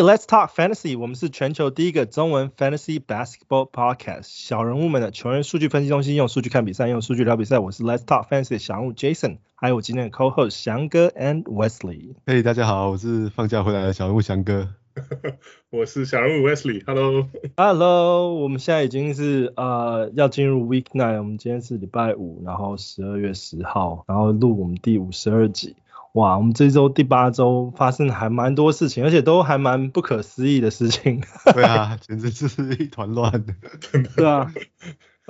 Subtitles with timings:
[0.00, 0.98] Hey, let's talk fantasy.
[0.98, 4.22] 我们是全球第一个中文 fantasy basketball podcast。
[4.22, 7.58] 小人物们的球员数据分析中心，用数据看比赛，用数据聊比赛。
[7.58, 12.14] 我是 Let's Talk Fantasy 的小物 Jason，还有我今天的 co-host 翔哥 and Wesley。
[12.24, 14.70] Hey，大家好，我是放假回来的小人物翔哥。
[15.68, 16.82] 我是小人物 Wesley。
[16.86, 25.76] Hello，Hello，我们现在已经是呃要进入 Week Nine，我们今天是礼拜五，然后十二月十号，然后录我们第五十二集。
[26.12, 31.22] 哇，我们这周第八周发生还蛮多事情，而且都还蛮不可思议的事情。
[31.54, 33.44] 对啊，简直就是一团乱。
[34.16, 34.52] 对啊。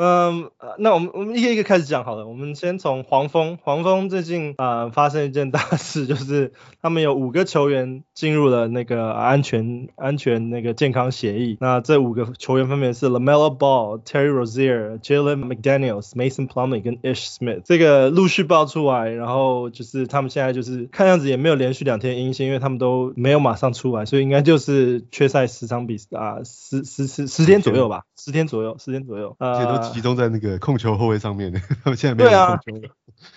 [0.03, 2.27] 嗯，那我们我们一个一个开始讲好了。
[2.27, 11.59] 我们先从黄蜂，黄蜂最近啊、发生一件大事， 就是他们有五个球员进入了那个安全安全那个健康协议。
[11.61, 17.61] 那这五个球员分别是 LaMelo Ball、Terry Rozier、Jalen McDaniels、Mason Plumlee 跟 Ish Smith。
[17.67, 29.37] 这个陆续爆出来，然后就是他们现在就是看样子也没有连续两天阴性，因为他们都没有马上出来，所以应该就是缺赛十场比赛啊，十十十十天左右吧，十天左右，十天左右。
[29.39, 29.90] 呃。
[29.93, 31.53] 集中在那个控球后卫上面，
[31.85, 32.89] 他们现在没有控球了。
[32.89, 32.95] 啊、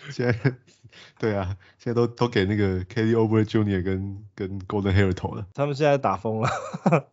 [0.09, 0.55] 现在，
[1.19, 3.83] 对啊，现在都都给那个 Kelly Oubre Jr.
[3.83, 5.45] 跟跟 Golden Hayward 投了。
[5.53, 6.49] 他们现在打疯了。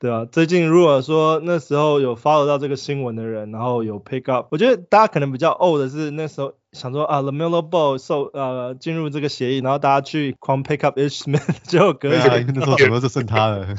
[0.00, 13.74] 对啊，最近如果说那时候有 follow 到这个新闻的人，然后有 pick up，我觉得大家可能比较 old 的是那时候想说啊，LaMelo Ball 受呃进入这个协议，然后大家去狂 pick up Ish Smith， 结果隔一天、啊、那时候什么就剩他了，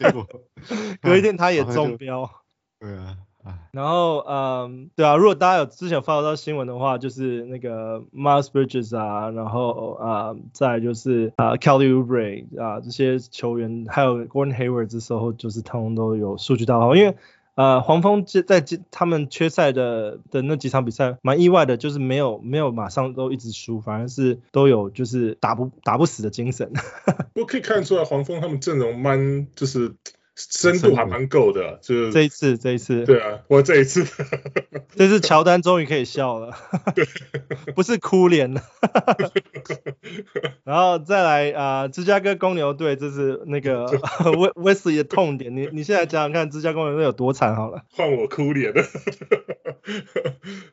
[0.00, 0.26] 结果
[1.02, 2.30] 隔一天他也中标。
[2.80, 3.18] 对啊。
[3.72, 17.16] 然后，嗯，对啊，如果大家有之前有 follow 到新闻的话，就是那个 Miles Bridges 啊，然后啊，再就是啊 Kelly Oubre 啊这些球员，还有 Gordon Hayward 这时候就是他们都有数据到号，因为
[17.54, 26.72] 呃黄蜂在他们缺赛的的那几场比赛，蛮意外的，就是没有没有马上都一直输，反而是都有就是打不打不死的精神。
[27.34, 29.96] 我可以看出来黄蜂他们阵容蛮就是。
[30.34, 34.06] 深度还蛮够的，就是这一次，这一次，对啊，我这一次，
[34.96, 36.56] 这次乔丹终于可以笑了，
[36.94, 37.04] 对，
[37.76, 38.62] 不是哭脸了，
[40.64, 43.84] 然后再来啊、呃，芝加哥公牛队，这是那个
[44.38, 48.72] 威威斯的痛点，你你现在讲讲看，芝加哥公牛队有多惨好了，换我哭脸。
[48.72, 48.82] 了，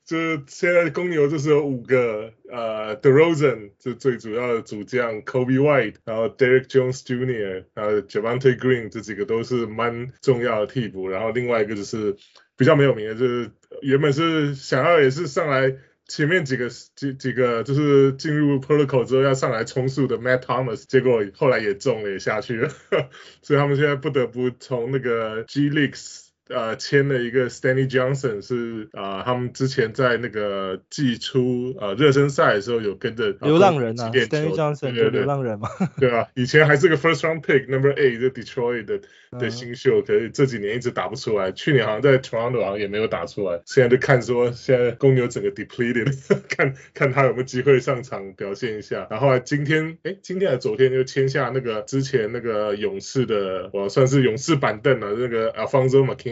[0.06, 9.49] 就是现在公牛就是有五个，呃，DeRozan 是最主要的主将，Kobe White，然后 Derrick Jones Jr.，然后 Javante Green 这几个都是。
[9.58, 12.16] 是蛮重要的替补，然后另外一个就是
[12.56, 13.52] 比较没有名的，就是
[13.82, 15.76] 原本是想要也是上来
[16.08, 22.70] 前面几个几几个就是进入 protocol 之后要上来充数的 Matt Thomas，结果后来也中了也下去了，
[23.42, 26.29] 所以他们现在不得不从那个 G League。
[26.50, 39.00] 呃，签了一个 Stanley Johnson，是啊、呃，他们之前在那个季初呃热身赛的时候有跟着流浪人啊，Stanley Johnson 对流浪人嘛， 对啊，以前还是个 First Round Pick Number Eight 的 Detroit 的
[39.40, 46.12] 的新秀，可是这几年一直打不出来，去年好像在 Toronto 好像也没有打出来，现在就看说现在公牛整个 depleted，
[46.50, 55.52] 看看他有没有机会上场表现一下，然后今天哎，今天还昨天就签下那个之前那个勇士的，我算是勇士板凳了，那个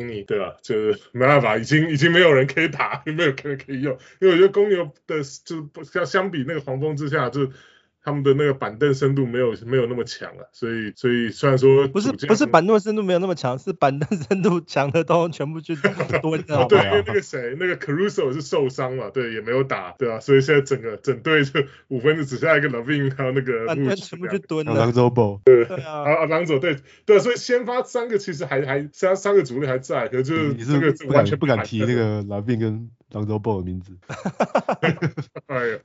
[0.07, 0.23] 你。
[0.23, 7.51] 对吧，就是没办法，已经已经没有人可以打，没有人可以用，因为我觉得公牛的就不相相比那个黄蜂之下就。
[8.07, 15.75] 他们的那个板凳深度没有没有那么强了，所以所以虽然说不是不是板凳深度没有那么强， 是板凳深度强的都全部去
[16.22, 16.66] 蹲了。
[16.72, 21.59] 对，因为那个谁，那个 Caruso 是受伤了，对，也没有打，对啊，所以现在整个整队就
[21.90, 24.74] 五分就只剩下一个 LaVine 还有那个板凳全部去蹲了。
[24.74, 32.89] Lonzo Ball 对啊，啊 Lonzo 对对，所以先发三个其实还还三三个主力还在，可是就是这个完全不敢提那个 LaVine 跟。
[33.12, 33.97] Lonzo Ball 的名字，
[35.47, 35.79] 哎呀，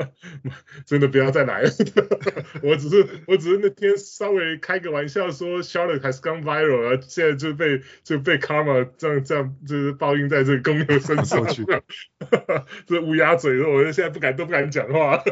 [0.86, 1.70] 真的不要再来了。
[2.64, 11.66] 我只是我只是那天稍微开个玩笑说 Charlotte has gone viral，然后现在就被就被 Karma 这样这样就是报应在这个公牛身上去。
[12.86, 15.22] 这乌鸦嘴，我就现在不敢都不敢讲话。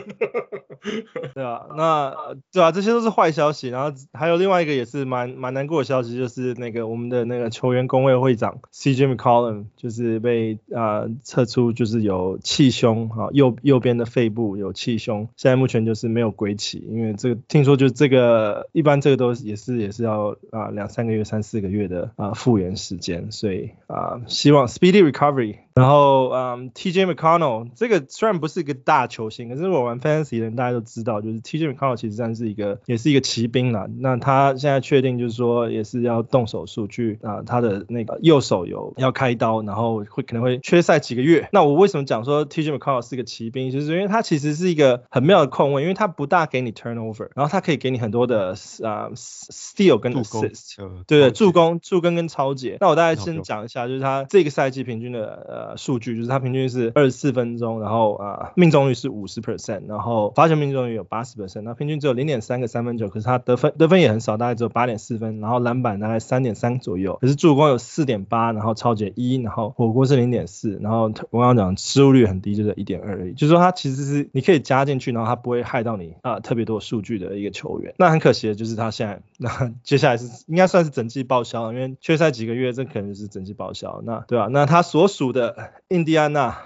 [1.35, 2.15] 对啊，那
[2.53, 3.71] 对啊，这些都是坏消息。
[3.71, 11.01] 然后还有另外一个也是蛮蛮难过的消息，就是那个我们的那个球员工会会长 CJ McCollum 就是被啊。
[11.01, 25.57] 呃测出就是有气胸哈，右右边的肺部有气胸，现在目前就是没有归期，因为这个听说就这个一般这个都也是也是要啊两三个月三四个月的啊复原时间，所以啊希望 speedy recovery。
[25.75, 33.89] 然后嗯 TJ McConnell 这个虽然不是一个大球星，可是我玩 fantasy 的人大家都知道，就是 TJ McConnell 其实算是一个也是一个骑兵啦。
[33.99, 41.49] 那他现在确定就是说也是要动手术去啊、他的那个右手有要开刀，然后会可能会缺赛几个月。
[41.53, 48.51] 那我为什么讲说 TJ McConnell 是个骑兵，就是因为他其实是一个很妙的控卫，因为他不大给你 turnover，然后他可以给你很多的
[48.83, 50.77] 啊、呃、steal 跟 assist，
[51.07, 52.77] 对对，助攻、助攻跟超解。
[52.81, 77.95] 那我大概先讲一下，就是他这个赛季平均的呃数据，就是他平均是二十四分钟，然后啊、呃、命中率是五十 percent，然后罚球命中率有八十 percent，那平均只有零点三个三分球，可是他得分得分也很少，大概只有八点四分，然后篮板大概三点三左右，可是助攻有四点八，然后超解一，然后火锅是零点四，然后我刚刚讲失误率很低，就是一点二而已，就是说他其实是你可以加进去，然后他不会害到你啊、特别多数据的一个球员。
[77.99, 84.03] 那很可惜的就是他现在，那 接下来是应该算是整季报销了，因为缺赛几个月，这可能是整季报销。
[84.05, 84.49] 那对、啊？
[84.51, 86.59] 那他所属的印第安纳。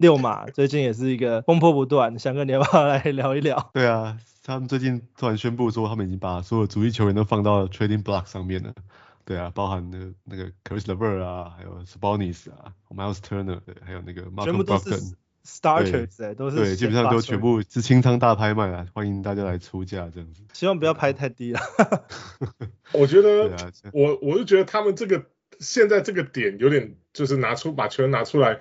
[0.00, 3.68] 六马最近也是一个风波不断，想跟你要不要来 聊一聊？
[3.74, 8.72] 对啊，他们最近突然宣布说，他们已经把所有主力球员都放到 trading block 上面了。
[9.30, 15.14] 对啊，包含那那个 Caris LeVert 啊，还有 Sabonis 啊，Miles Turner，对，还有那个 Malcolm Brogdon
[15.46, 20.42] starters 都是对，基本上都全部是清仓大拍卖啊，欢迎大家来出价这样子。
[20.52, 21.60] 希望不要拍太低了。
[22.90, 25.24] 我觉得，啊、我我是觉得他们这个
[25.60, 28.58] 现在这个点有点就是拿出把球员拿出来。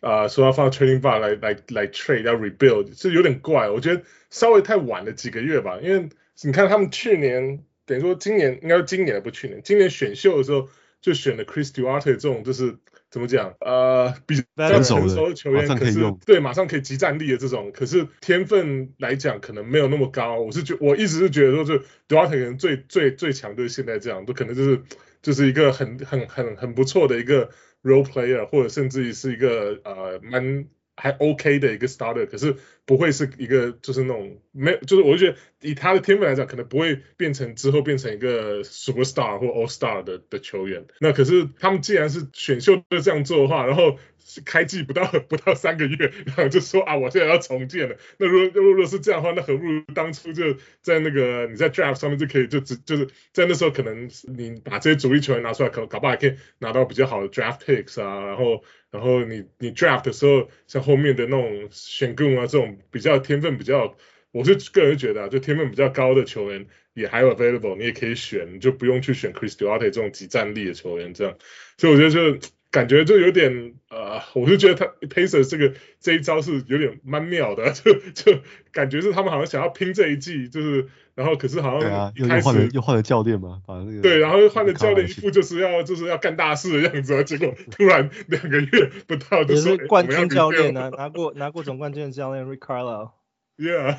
[0.00, 6.08] 啊、呃，说要放 trading block 来来来 trade 要 rebuild 是有点怪，我觉得稍微太晚了几个月吧，因为
[6.42, 10.68] 你看他们去年等于说今年应该是今年不去年，今年选秀的时候
[11.00, 12.76] 就选了 Chris Duarte 这种就是
[13.10, 24.82] 怎么讲呃比较成熟的球员，可是对马上可以集战力的这种，可是天分来讲可能没有那么高，我是觉我一直是觉得说就 Duarte 可能最最最强就是现在这样，都可能就是
[25.22, 27.50] 就是一个很很很很不错的一个。
[27.82, 30.66] role player 或者甚至于是一个呃蛮
[30.96, 40.86] 还 OK 的一个 starter，可是不会是一个就是那种没有，就是我就觉得以他的天分来讲，可能不会变成之后变成一个 superstar 或 all star 的的球员。
[41.00, 43.98] 那可是他们既然是选秀就这样做的话，然后。
[44.28, 47.96] 是开季不到不到三个月，然后就说啊，我现在要重建了。
[48.18, 58.26] 那如果如果是这样的话，那何不如当初就在那个你在 draft 上面就可以就只就是在那时候可能你把这些主力球员拿出来，可搞不好还可以拿到比较好的 draft picks 啊。
[58.26, 63.96] 然后然后你你 draft 的时候，像后面的那种选工啊这种比较天分比较，
[64.32, 71.38] 我是个人觉得啊，就天分比较高的球员也还有 available，你也可以选，你就不用去选 Chris Duarte 这种即战力的球员这样。
[71.78, 72.48] 所以我觉得就。
[72.70, 78.38] 感觉就有点呃，我就觉得他 Pacers 这个这一招是有点蛮妙的， 就就
[78.72, 93.98] 感觉是他们好像想要拼这一季，就是然后可是好像开始又换了又换了教练嘛，把那个对，然后又换了教练一副就是要就是要干大事的样子，结果 突然两个月不到就说冠军教练呢，拿过拿过总冠军的教练 Rick Carlisle，Yeah。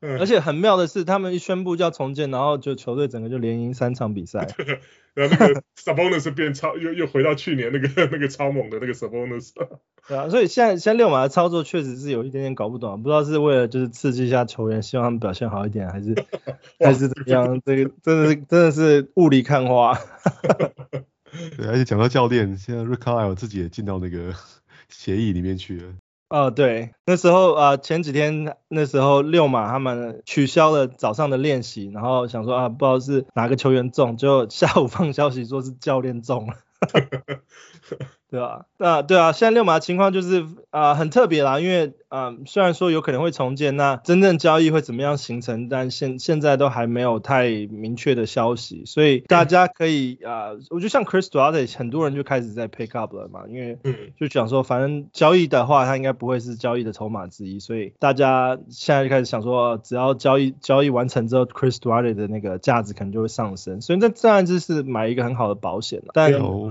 [0.00, 4.46] 而且很妙的是，他们一宣布就要重建，然后就球队整个就连赢三场比赛。
[5.14, 9.50] 然后那个 Sabonis 变超，又又回到去年那个 那个超猛的那个 Sabonis。
[10.06, 16.14] 对啊，所以现在现在六马的操作确实是有一点点搞不懂，不知道是为了就是刺激一下球员，希望他们表现好一点，还是
[16.78, 17.60] 还是怎么样？
[17.66, 19.98] 这个真的是真的是雾里看花。
[21.56, 24.32] 对，而且讲到教练，现在 Rick Carlisle 自己也进到那个
[24.88, 25.94] 协议里面去了。
[26.28, 36.54] 哦，对，那时候啊、前几天那时候六马他们取消了早上的练习，然后想说啊，不知道是哪个球员中，就下午放消息说是教练中了。
[38.30, 38.66] 对吧？
[38.76, 53.78] 那对啊，现在六马的情况就是啊、呃、很特别啦，因为啊、呃、虽然说有可能会重建，那真正交易会怎么样形成，但现现在都还没有太明确的消息，所以大家可以啊、呃，我觉得像 Chris Duarte 很多人就开始在 pick up 了嘛，因为
[54.20, 66.10] 就想说反正交易的话，他应该不会是交易的筹码之一，所以大家现在就开始想说，只要交易交易完成之后，Chris Duarte 的那个价值可能就会上升，所以这当然就是买一个很好的保险了。
[66.12, 66.70] 但我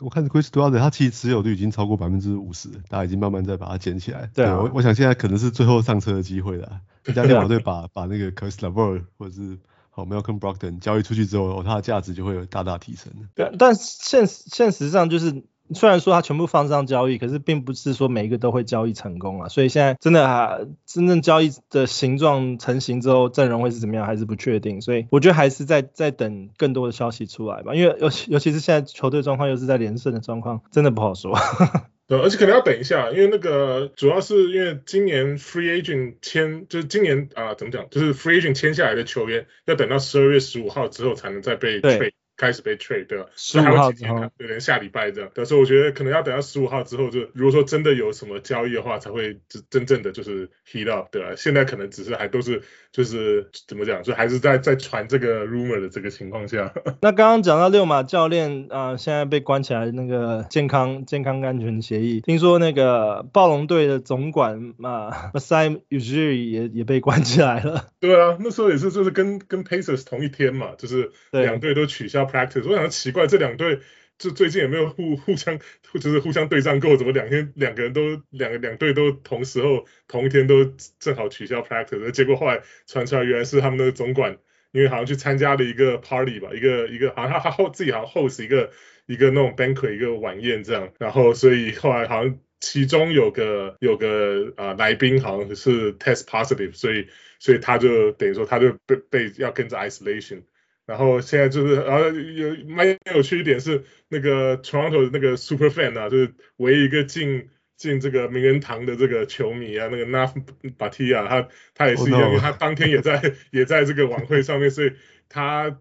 [0.00, 0.90] 我看 Chris Duarte 他。
[0.96, 4.30] 其持有率已经超过百分之五十，大家已经慢慢在把它捡起来。
[4.32, 6.80] 对，我我想现在可能是最后上车的机会了。
[7.06, 9.58] 一家溜马队把把那个 Caris LeVert 或者是
[9.90, 13.12] 好 Malcolm Brogdon 交易出去之后，哦，它的价值就会有大大提升。
[13.34, 15.44] 对，但现现实上就是。
[15.74, 19.48] 虽然说他全部放上交易，可是并不是说每一个都会交易成功啊。
[19.48, 24.80] 所以现在真的啊，真正交易的形状成型之后，阵容会是怎么样还是不确定。
[24.80, 27.74] 所以我觉得还是在在等更多的消息出来吧。
[27.74, 31.36] 因为尤其尤其是现在球队状况又是在连胜的状况，真的不好说。
[32.08, 42.12] 对，而且可能要等一下，因为那个主要是因为今年 free agent 签，就是今年啊、呃、怎么讲，就是 free agent 签下来的球员要等到十二月十五号之后才能再被 trade。
[42.36, 43.26] 开始被 trade 对吧？
[43.34, 45.30] 十五号之后，对，连下礼拜这样。
[45.34, 51.34] 但是我觉得可能要等到十五号之后，就如果说真的有什么交易的话，才会真真正的就是 heat up 对吧？
[51.36, 52.62] 现在可能只是还都是
[52.96, 56.72] 就是怎么讲，就还是在在传这个 rumor 的这个情况下。
[57.02, 67.88] 那刚刚讲到六马教练啊、呃，现在被关起来那个健康健康安全协议，听说那个暴龙队的总管啊 Masai Ujiri 也也被关起来了。
[68.00, 72.24] 对啊，那时候也是就是跟跟 Pacers 同一天嘛，就是两队都取消。
[72.24, 73.80] practice，我想奇怪，这两队
[74.18, 75.58] 就最近有没有互互相，
[75.92, 76.96] 就是互相对战过？
[76.96, 80.64] 怎么两天两个人都两个两队都同时候同一天都
[80.98, 82.10] 正好取消 practice？
[82.10, 84.38] 结果后来传出来，原来是他们的总管，
[84.72, 88.70] 因为好像去参加了一个 party 吧，一个一个好像他他后自己好像 host 一个
[89.04, 97.06] 一个那种 banquet 一个晚宴这样，然后所以后来好像其中有个有个啊、来宾好像是 test positive，所以
[97.38, 100.40] 所以他就等于说他就被被要跟着 isolation。
[100.86, 110.32] 然后现在就是，然后有蛮有趣一点是，那个 Toronto 的那个 super fan 啊，就是唯一一个进进这个名人堂的这个球迷啊，那个 Naf
[110.78, 114.92] Bhatia，他他也是一样，因为他当天也在也在这个晚会上面，所以
[115.28, 115.80] 他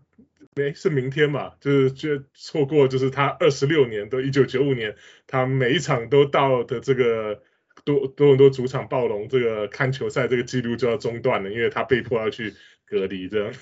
[0.55, 4.95] 没是明天嘛，就是就错过就是他二十六年都一九九五年，
[5.27, 7.43] 他每一场都到的这个
[7.83, 12.55] 多多伦多主场暴龙这个看球赛这个记录就要中断了，因为他被迫要去
[12.87, 13.53] 隔离这样。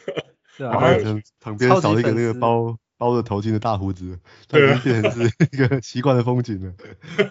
[0.58, 0.78] 对啊，
[1.40, 6.74] 旁边少了一个那个包包着头巾的大胡子，他已经变成是一个 习惯的风景了。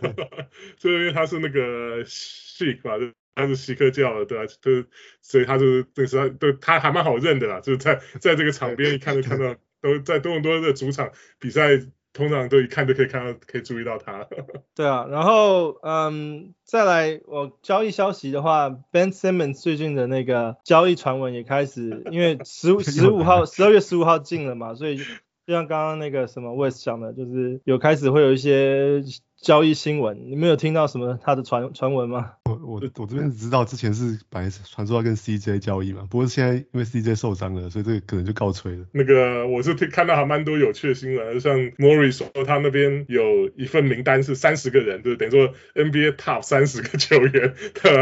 [0.78, 2.92] 就因为他是那个 Sikh 吧，
[3.34, 4.52] 他是锡克教的，对吧？
[4.60, 4.86] 就是
[5.20, 11.80] 所以他就是这时候对他还蛮好认的啦，就是在在这个场边一看就看到 都在多伦多的主场比赛。
[12.12, 14.26] 通常都一看就可以看到，可以注意到他。
[14.74, 25.04] 对啊，然后嗯，再来我交易消息的话，Ben Simmons 最近的那个交易传闻也开始，因为 十十五号十二月十五号进了嘛，所以就
[25.46, 29.02] 像刚刚那个什么 West 讲的，就是有开始会有一些。
[29.42, 32.34] 交易新闻，你们有听到什么他的传传闻吗？
[32.62, 38.86] 我我我这边只知道之前是本来传说要跟 CJ 交易嘛，不过现在因为 CJ 受伤了，所以这个可能就告吹了。
[38.92, 47.54] 那个我是看到还蛮多有趣的新闻，像 Mori 说他那边有一份名单是三十个人，就是等于说 NBA Top 三十个球员，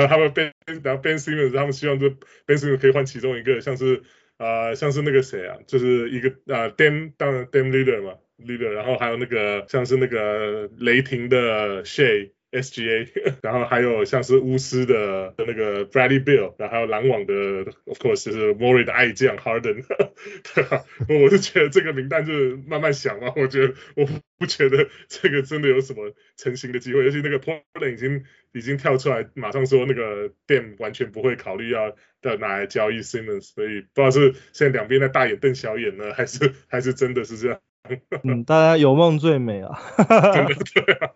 [0.09, 0.53] 他们 Ben
[0.83, 2.11] 然后 Ben Simmons 他们希望就
[2.47, 4.03] Ben Simmons 可以换其中一个，像是
[4.37, 8.15] 啊、呃、像是那个谁啊，就是一个啊 Dame 当然 Dame Lillard 嘛。
[8.41, 13.09] leader，然后还有那个像是那个雷霆的 Shai SGA，
[13.43, 17.35] 然后还有像是巫师的的那个 Bradley Bill，然后还有篮网的
[17.87, 19.85] of course 就是 Morey 的爱将 Harden，
[20.55, 20.85] 对吧？
[21.09, 24.07] 我是觉得这个名单就是慢慢想嘛，我觉得我
[24.39, 37.61] 不觉得这个真的有什么成型的机会，尤其那个 Portland 已经已经跳出来马上说那个 Dame 完全不会考虑要要拿来交易 Simmons，所以不知道是现在两边在大眼瞪小眼呢，还是还是真的是这样。
[38.25, 39.81] 嗯，大家有梦最美啊。
[40.35, 41.11] 真的对啊。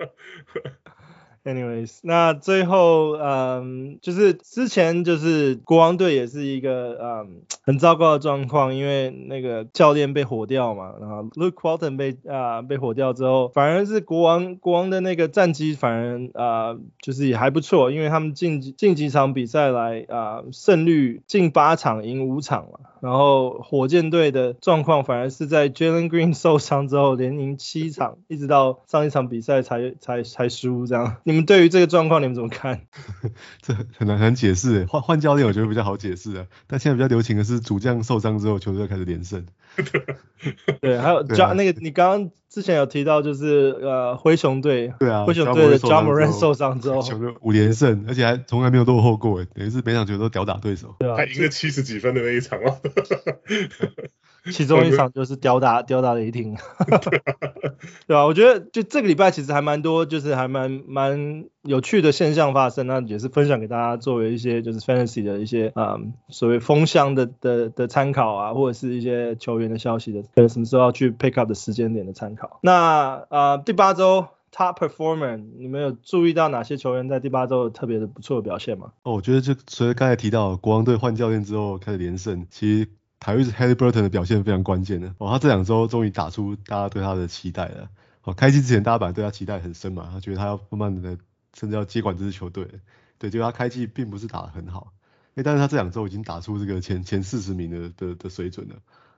[1.45, 31.17] Anyways，那最后，嗯，就是之前就是国王队也是一个嗯很糟糕的状况，因为那个教练被火掉嘛，然后 Luke Walton 被啊、被火掉之后，反而是国王国王的那个战绩反而啊、就是也还不错，因为他们近近几场比赛来啊、胜率近八场赢五场嘛，然后火箭队的状况反而是在 Jalen Green 受伤之后连赢七场，一直到上一场比赛才才才输这样。
[31.25, 32.81] 你们对于这个状况，你们怎么看？
[33.61, 36.47] 这很难很难解释，换换教练我觉得比较好解释啊。
[36.67, 39.45] 但现在比较流行的是主将受伤之后，球队开始连胜。
[40.81, 50.95] 对，还有加、啊、那个你刚刚之前有提到，就是呃灰熊队，对啊，灰熊队的 Ja Morant 受伤之后，球队五连胜，而且还从来没有落后过，等于是每场球都吊打对手。
[51.01, 52.79] 对啊，还赢了七十几分的那一场哦。
[54.53, 56.55] 其中一场就是吊打吊打雷霆，
[58.07, 58.27] 对吧？
[58.27, 72.59] 我觉得就这个礼拜其实还蛮多，就是还蛮蛮有趣的现象发生，那也是分享给大家作为一些就是 fantasy 的一些啊、嗯、所谓风向的的的参考啊，或者是一些球员的消息的，可能什么时候要去 pick up 的时间点的参考。
[72.63, 78.93] 那啊、呃、第八周 top performer，你们有注意到哪些球员在第八周特别的不错的表现吗？
[79.05, 82.89] 哦，我觉得就随着刚才提到国王队换教练之后开始连胜，其实。
[83.25, 87.89] Tyrese Haliburton 的表现非常关键的哦，他这两周终于打出大家对他的期待了。
[88.23, 91.17] 哦，开机之前大家本来对他期待很深嘛，他觉得他要慢慢的
[91.55, 92.69] 甚至要接管这支球队。
[93.19, 94.93] 对，结果他开季并不是打得很好，
[95.37, 98.75] 诶，但是他这两周已经打出这个前前四十名的的的水准了。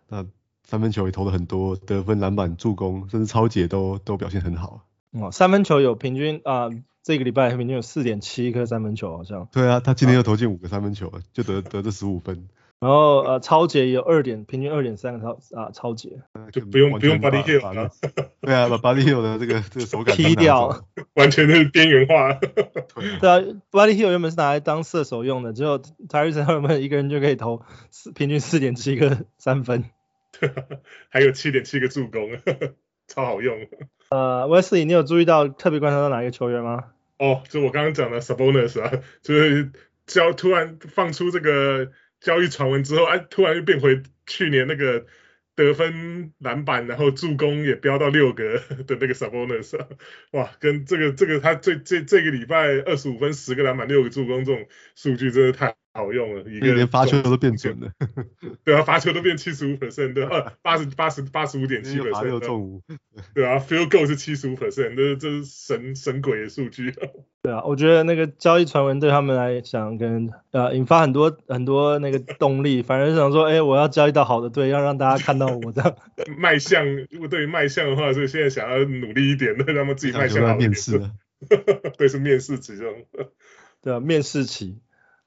[0.09, 0.25] 那
[0.63, 4.83] 三分球也投了很多，得分、篮板、助攻，甚至超解都都表现很好。
[5.13, 9.49] 哦，三分球有平均啊、呃，这个礼拜平均有四点七颗三分球好像。
[9.51, 12.49] 对啊，他今天又投进五个三分球了，就得得这十五分。
[12.79, 16.21] 然后呃，抄截有二点，平均二点三个超啊抄截，
[16.53, 17.91] 就不用不用 Buddy Hield 了。
[18.43, 22.35] 对啊，把 Buddy Hield 的这个这个手感踢掉，完全是边缘化。
[23.19, 23.39] 对啊
[23.71, 29.85] ，Buddy Hield 原本是拿来当射手用的，只有 Tyrese Halliburton 一个人就可以投四平均四点七个三分，
[31.09, 32.29] 还有七点七个助攻，
[33.09, 33.57] 超好用。
[34.11, 36.85] 呃，Wesley，你有注意到特别观察到哪一个球员吗？
[37.19, 38.93] 哦，就我刚刚讲的 Sabonis 啊，
[39.23, 39.73] 就是
[40.07, 41.91] 交突然放出这个。
[42.21, 45.07] 交易传闻之后，哎，突然又变回去年那个
[45.55, 49.79] 得分、篮板，然后助攻也飙到六个 的那个 Sabonis，
[50.33, 57.91] 哇，跟这个这个他这这这个礼拜二十五分、十个篮板、六个助攻这种数据真的太好用了，一个连发球都变准了，
[58.65, 62.81] 对啊，发球都变七十五 percent，对啊，八十八十八十五点七 percent，
[63.35, 66.93] 对啊，field goal 是七十五 percent，这是这是神神鬼的数据。
[67.43, 75.97] 对啊，我觉得那个交易传闻对他们来讲，可能呃引发很多很多那个动力，反而是想说，哎，我要交易到好的队，要让大家看到我的
[76.37, 76.85] 卖相。
[77.11, 80.71] 如果对于卖相的话，所以现在想要努力一点的，让他们自己卖相好一点。
[80.71, 81.01] 面试
[81.97, 83.05] 对，是面试期中。
[83.83, 84.79] 对啊，面试期。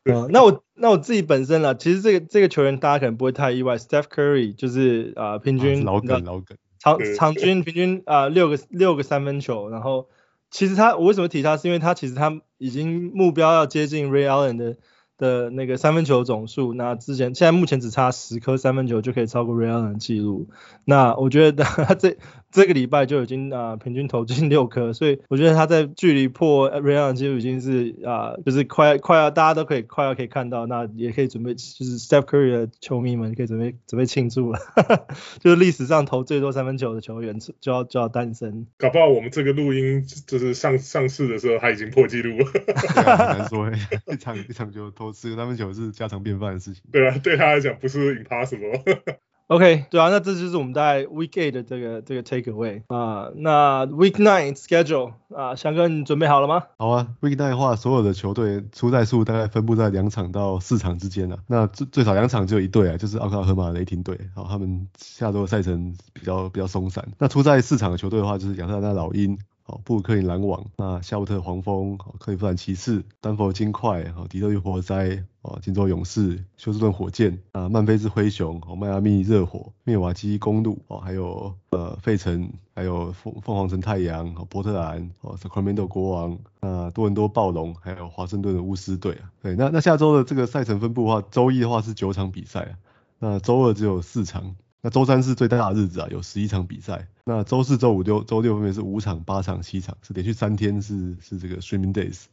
[0.06, 10.08] 呃，那我那我自己本身啦，其实这个这个球员大家可能不会太意外，Steph Curry 就是啊、呃、平均、啊、老梗老梗，场场均平均啊、呃、六个六个三分球，然后。
[10.52, 14.78] 其实他，我为什么提他，是因为他其实他已经目标要接近 Ray Allen 的
[15.16, 20.50] 的那个三分球总数，那之前现在目前只差十颗三分球就可以超过 Ray Allen 的记录，
[20.86, 22.18] 那我觉得 他这。
[22.52, 34.60] 这个礼拜就已经啊、呃、平均投进六颗，所以我觉得他在距离破乎已经是啊、呃、就是快快要大家都可以快要可以看到，那也可以准备就是 Steph Curry 的球迷们可以准备准备庆祝了，
[35.40, 38.66] 就是历史上投最多三分球的球员就要就要诞生。
[38.78, 42.46] 搞不好我们这个录音就是上上市的时候他已经破纪录了。
[43.06, 43.72] 很难说，
[44.08, 46.82] 一场一场就投四个三分球是家常便饭的事情。
[46.92, 48.82] 对啊，对他来讲不是 impossible。
[49.50, 53.32] OK，对啊，那这就是我们在 Week Eight 的这个这个 Takeaway 啊。
[53.36, 56.66] 那 Week Nine Schedule 啊，翔哥你准备好了吗？
[56.78, 61.40] 好啊，Week Nine 的话，所有的球队出赛数大概分布在两场到四场之间啊。
[61.48, 64.20] 那最最少两场只有一队啊，就是奥克拉荷马雷霆队。
[64.36, 67.08] 好，他们下周的赛程比较比较松散。
[67.18, 69.40] 那出赛四场的球队的话，就是亚特兰大老鹰。
[69.70, 89.30] 哦，布鲁克林篮网，那夏洛特黄蜂，克利夫兰骑士，丹佛金块，哦，底特律活塞，哦，金州勇士，休斯顿火箭，啊，曼菲斯灰熊，哦，迈阿密热火，密瓦基公鹿，哦，还有呃费城，还有凤凤凰城太阳，哦，波特兰，哦，Sacramento 国王，那多伦多暴龙，还有华盛顿的巫师队啊。
[89.44, 92.74] 对，那那下周的这个赛程分布的话，周一的话是九场比赛啊，
[93.20, 94.56] 那周二只有四场。
[94.82, 97.08] 那周三是最大的日子啊，有十一场比赛。
[97.26, 102.24] 那周四、周五、六、周六分别是五场、八场、七场，是连续三天是是这个 streaming days。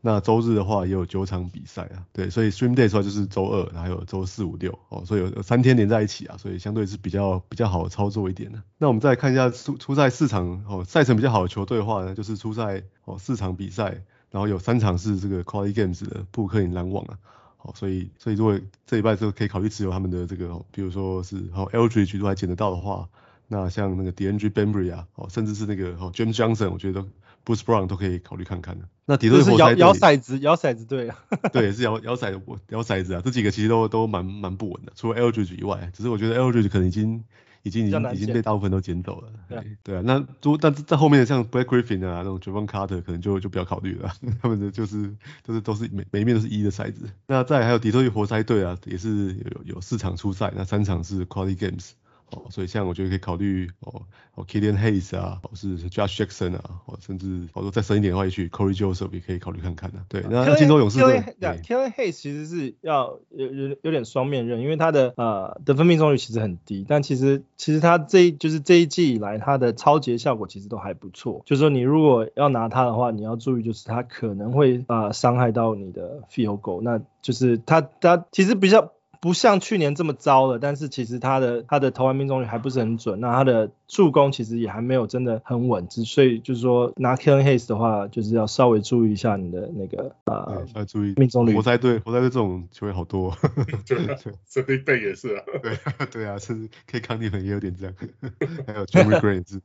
[0.00, 8.62] 那周日的话也有九场比赛啊，对，所以 streaming days 的话就是周二，还有周四、五、六哦，所以有三天连在一起啊，所以相对是比较比较好操作一点的。
[8.78, 17.18] 那我们再看一下出出赛四场哦，赛程比较好的球队的话呢，就是出赛哦四场比赛，然后有三场是这个 quality games 的布克林篮网啊。
[17.62, 23.06] 好，所以所以如果这一拜就可以考虑持有他们的这个，比如说是好 Aldridge 如果还捡得到的话，
[23.48, 27.04] 那像那个 DeAndre Bembry 啊，哦，甚至是那个哦 James Johnson，我觉得
[27.44, 28.88] Bruce Brown 都可以考虑看看的。
[29.04, 31.18] 那底特律活塞摇摇骰子，摇骰子对啊，
[31.52, 37.22] 对，也是摇摇骰摇骰子啊，这几个其实都都蛮蛮不稳的，除了 Aldridge 以外，只是我觉得 Aldridge 可能已经。
[37.62, 47.10] 已经已经已经被大部分都捡走了，对对啊，那如但在后面的像 Blake Griffin 啊，那种 Jevon Carter 可能就就不要考虑了， 他们的就是就是都是每每一面都是一的骰子。
[47.26, 51.90] 那再来还有底特律活塞队啊，也是有有四场出赛，那三场是 Quality Games。
[52.30, 54.02] 哦，所以像我觉得可以考虑哦，
[54.34, 60.04] 哦，Killian Hayes 啊，或是 Josh Jackson 啊，或甚至或者再深一点的话，也许 Corey Joseph 也可以考虑看看的、啊。
[60.08, 71.42] 对，那金州勇士对，Killian Hayes 其实是要有有有点双面刃，因为他的呃得分命中率其实很低，但其实其实他这一就是这一季以来他的抄截效果其实都还不错。
[71.46, 78.92] 就是说你如果要拿他的话，你要注意就是他可能会啊、呃、伤害到你的 field goal，那就是他他其实比较。
[79.20, 91.54] 不像去年这么糟了，但是其实他的他的投篮命中率还不是很准，那他的助攻其实也还没有真的很稳，所以就是说拿 Killian Hayes 的话，就是要稍微注意一下你的那个啊，要注意命中率。
[91.54, 93.36] 活塞队活塞队这种球员好多，
[93.86, 94.16] 对，
[94.48, 97.94] 这对背也是啊，对对啊，甚至 K 康尼们也有点这样，
[98.66, 99.60] 还有 Jerami Grant 也是，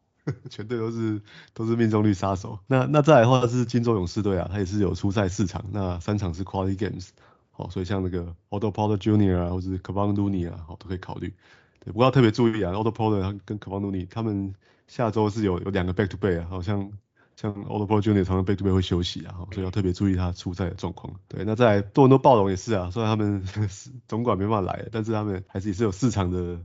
[0.50, 1.22] 全队都是
[1.54, 2.60] 都是命中率杀手。
[2.68, 7.10] 那那再来的话是金州勇士队啊，他也是有出赛四场，那三场是 Quality Games。
[7.58, 9.38] 好，所以像那个 Otto Porter Jr.
[9.38, 11.34] 啊，或者是 Kevon Looney 啊，好都可以考虑。
[11.80, 14.54] 对，不过要特别注意啊，Otto Porter 跟 k a v a n Looney 他们
[14.88, 16.92] 下周是有有两个 back to back 啊，好像
[17.38, 18.24] 像 Otto Porter Jr.
[18.26, 21.14] 常常 back to back 会休息啊，所以要特别注意他出赛的状况。
[21.28, 23.44] 对，那在多伦多暴龙也是啊，虽然他们
[24.08, 26.60] 总管没办法来，但是他们还是也是有四场的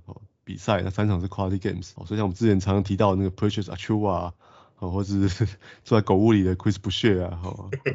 [0.45, 1.91] 比赛，那三场是 quality games。
[1.91, 4.33] 所以像我们之前常常提到的那个 Precious Achiuwa
[4.81, 5.47] 啊，或者是
[5.85, 7.41] 住在狗屋里的 Chris Boucher 啊，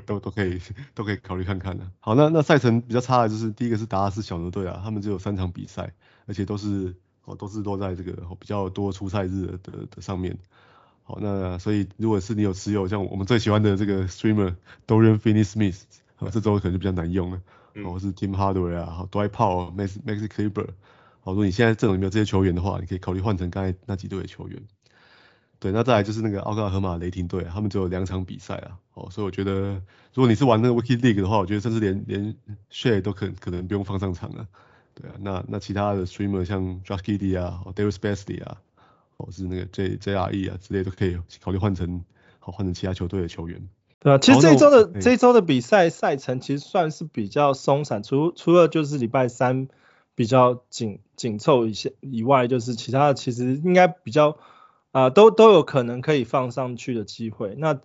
[0.06, 0.62] 都都可以
[0.94, 1.86] 都可以考虑看看的。
[2.00, 5.94] 好，那那赛程比较差的就是第一个是达拉斯小牛队啊，他们只有三场比赛，
[6.26, 6.96] 而且都是
[7.26, 10.38] 哦都是落在这个比较多出赛日的的，的上面。
[11.04, 14.56] 好，那所以如果是你有持有像我们最喜欢的这个 streamer
[14.88, 15.82] Dorian Finney-Smith，
[16.16, 17.42] 好，这周可能就比较难用了。
[17.84, 20.70] 或、嗯、是 Tim Hardaway 啊，好，Dwight Powell、Max Maxi Kleber，
[21.20, 24.64] 好，如果你现在阵容里没有这些球员的话，你可以考虑换成刚才那几队的球员。
[25.60, 29.82] 对，那再来就是那个奥克拉荷马雷霆队啊，他们只有两场比赛啊，哦，所以我觉得
[30.14, 32.36] 如果你是玩那个 Wiki League 的话，我觉得甚至连连
[32.72, 34.48] Share 都可可能不用放上场了。
[34.94, 38.58] 对啊，那那其他的 streamer 像 Josh Giddey 啊，Darius Bazley 啊。
[39.18, 42.04] 或是那个 J J R E 啊之类都可以考虑换成，
[42.40, 43.70] 好换成其他球队的球员。
[44.00, 49.70] 对啊，其实这一周的这一周的比赛赛程其实算是比较松散，除除了就是礼拜三
[50.16, 54.38] 比较紧紧凑一些以外，就是其他的其实应该比较
[54.96, 57.54] 啊、都都有可能可以放上去的机会。
[57.58, 57.80] 那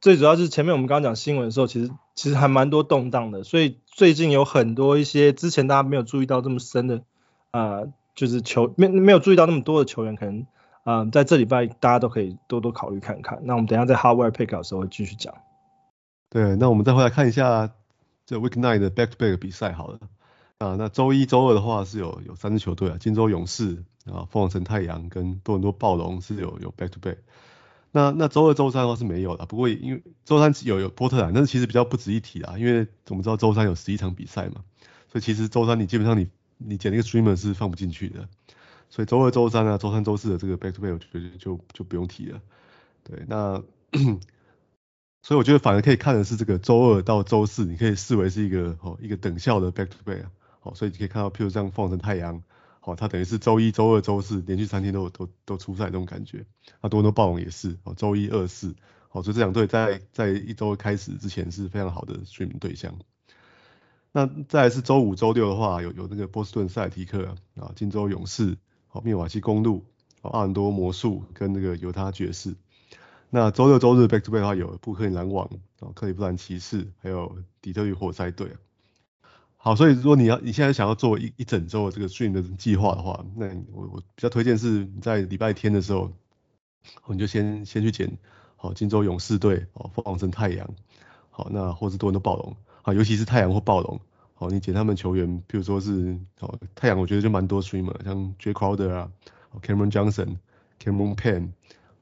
[0.00, 7.02] 最主要是前面我们刚刚讲新闻的时候，其实其实还蛮多动荡的，所以最近有很多一些之前大家没有注意到这么深的
[7.50, 7.82] 啊、
[8.14, 10.46] 就是球没没有注意到那么多的球员可能。
[10.84, 13.40] 啊，在这礼拜大家都可以多多考虑看看。
[13.44, 15.34] 那我们等一下在 Hardware Pick 的时候会继续讲。
[16.28, 17.72] 对，那我们再回来看一下
[18.26, 19.98] 这 Week Nine 的 Back to Back 比赛好了。
[20.58, 27.18] 啊，那周一、周二的话是有有三支球队啊，金州勇士啊、凤凰城太阳跟多伦多暴龙是有有 Back to Back。
[27.90, 34.64] 那那周二、周三的话是没有的，不过因为周三有有波特兰，但是其实比较不值一提啦，因为我们知道周三有十一场比赛嘛，
[35.10, 38.28] 所以其实周三你基本上你你捡那个 Streamer 是放不进去的。
[38.90, 42.40] 所以周二、周三啊，周三、周四的这个 back to back，我觉得就就不用提了。
[43.02, 43.62] 对，那
[45.22, 50.30] 所以我觉得反而可以看的是这个周二到周四，你可以视为是一个哦一个等效的 back to back 啊。
[50.64, 52.42] 好，所以你可以看到，譬如像凤凰城太阳，
[52.80, 56.46] 好，它等于是周一、周二、周四连续三天都都都出赛这种感觉。
[56.80, 58.74] 那多伦多暴龙也是，哦，周一、二、四，
[59.10, 62.94] 好，所以这两队在在一周开始之前是非常好的 stream 对象。
[64.10, 68.56] 那再来是周五、周六的话，有有那个波士顿塞提克啊，金州勇士。
[68.86, 69.84] 好，密瓦基公路，
[70.22, 72.54] 好，奥兰多魔术跟那个犹他爵士。
[73.28, 75.50] 那周六周日 back to back 的话，有布克林篮网，
[75.80, 78.52] 哦，克利夫兰骑士，还有底特律活塞队。
[79.64, 86.12] 好，所以如果你要你现在想要做一一整周的这个 stream 的计划的话，那我我比较推荐是你在礼拜天的时候，
[87.08, 88.18] 你就先先去捡
[88.56, 90.68] 好金州勇士队，哦，凤凰城太阳，
[91.30, 93.98] 好，那或是多伦多暴龙，好，尤其是太阳或暴龙。
[94.34, 99.10] 好，你捡他们球员，比如说是哦太阳，我觉得就蛮多 streamer，像 Jay Crowder 啊
[99.62, 101.52] ，Cameron Johnson，Cameron Payne，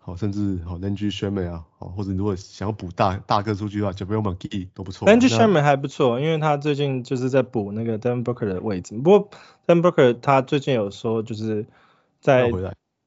[0.05, 5.07] 好，甚至好 Landry Shamet 啊，好，或者如果想要补大大个数据的话，JaVale McGee 都不错。
[5.07, 8.99] Landry Shamet 还不错，因为他最近就是在补那个 Devin Booker 的位置。
[8.99, 9.31] 不过
[9.65, 11.67] Devin Booker 他最近有说就是
[12.21, 12.51] 在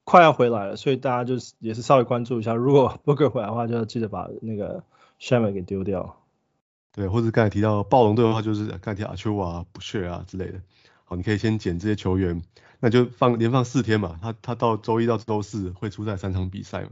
[0.06, 4.82] 快要回来了，所以大家就是也是稍微关注一下，如果 Booker 回来的话，就要记得把那个
[5.20, 6.16] Sherman 给丢掉。
[6.94, 10.62] 对，或者刚才提到暴龙队的话，就是刚才提阿丘瓦、布谢啊之类的。
[11.06, 12.42] 好，你可以先捡这些球员，
[12.80, 14.20] 那就放连放四天嘛。
[14.22, 16.90] 他他到周一到周四会出赛三场比赛嘛，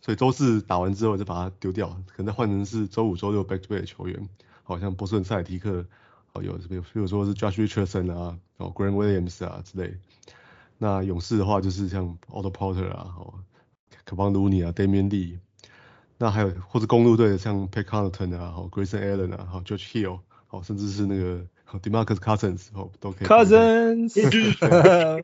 [0.00, 4.28] 所以周四打完之后就把它丢掉，可能再换成是周五、周六 back to back 的球员。
[4.62, 5.84] 好像波士顿塞提克，
[6.32, 9.96] 好有，比如说是 Josh Richardson 啊，哦 Grant Williams 啊之类。
[10.78, 13.34] 那勇士的话就是像 Otto Porter 啊，哦
[14.06, 15.38] Kevon Looney 啊，Damion Lee。
[16.18, 21.44] 那还有或者公路队的像 Pat Connaughton 啊，好 Grayson Allen 啊，好 George Hill，好甚至是那个
[21.78, 23.28] DeMarcus Cousins，哦都可以。
[23.28, 24.14] Cousins。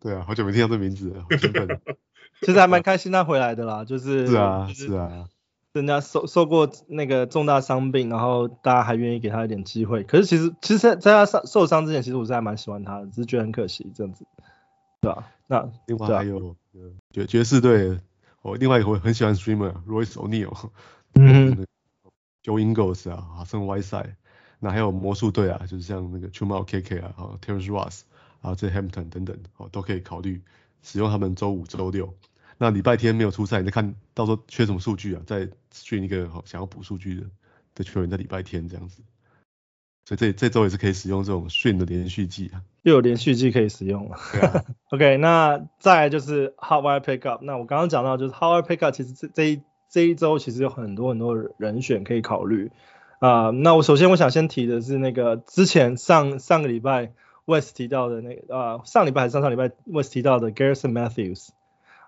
[0.00, 1.80] 对啊，好久没听到这名字了，好兴奋。
[2.42, 4.26] 其实还蛮开心他回来的啦，就是。
[4.26, 5.28] 是啊，是啊。
[5.72, 10.02] 人家受受过那个重大伤病，然后大家还愿意给他一点机会。
[10.04, 14.24] 可是其实其实在他伤受伤之前，其实我是还蛮喜欢他的，只是觉得很可惜这样子，
[15.00, 15.26] 对吧？
[15.46, 16.54] 那另外还有
[17.10, 17.98] 爵爵士队。
[18.42, 20.68] 我另外一个我很喜欢 streamer Royce O'Neal，
[21.14, 21.66] 嗯
[22.42, 24.16] ，Joe Ingles 啊，哈森 Whiteside，
[24.58, 28.02] 那还有魔术队啊，就是像那个 Chuma Okeke 啊，哦 Terrence Ross，
[28.40, 30.40] 啊这 Hampton 等等，哦都可以考虑
[30.82, 32.14] 使用他们周五、周六。
[32.56, 37.26] 那礼拜天没有出赛，你再看到时候缺什么数据啊，再训一个好想要补数据的
[37.74, 39.02] 的球员在礼拜天这样子。
[40.06, 44.16] 所以这这周也是可以使用这种训的连续技啊，又有连续技可以使用了。
[44.16, 44.64] 啊。
[44.92, 47.40] OK，那再来就是 Hardwire Pickup。
[47.40, 52.70] 那我刚刚讲到就是 Hardwire Pickup，其实这这一这一周其实有很多很多人选可以考虑
[53.26, 57.12] 啊、那我首先我想先提的是那个之前上上个礼拜
[57.46, 61.48] West 提到的那个啊、呃，上礼拜还是上上礼拜 West 提到的 Garrison Matthews。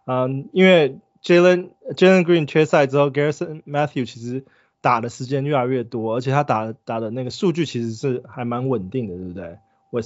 [0.04, 4.44] 嗯、因为 Jalen Jalen Green 缺赛之后，Garrison Matthews 其实
[4.82, 9.56] 打的时间越来越多，而且他打打的那个数据其实是还蛮稳定的，对不对？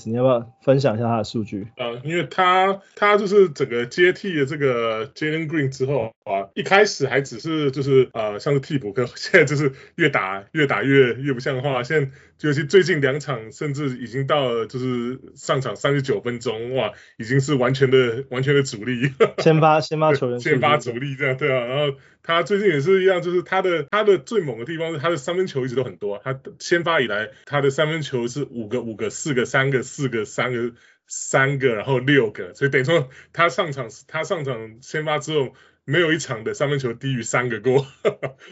[0.05, 1.66] 你要不要分享一下他的数据？
[1.77, 11.83] 呃，因为他他就是整个接替了这个 Jalen Green 之后啊，一开始还只是就是呃像是替补，可现在就是越打越打越越不像话。
[11.83, 19.12] 现在就是最近两场甚至已经到了就是上场三十九分钟，哇，已经是完全的完全的主力。
[19.38, 21.96] 先发先发球员，先发主力这样对啊，然后。
[22.22, 26.20] 他最近也是一样，就是他的他的最猛的地方是他的三分球一直都很多。
[26.22, 30.74] 他先发以来，他的三分球是五个五个四个三个四个三个
[31.07, 35.55] 三个，然后六个，所以等于说他上场他上场先发之后，
[35.87, 37.87] 没有一场的三分球低于三个过。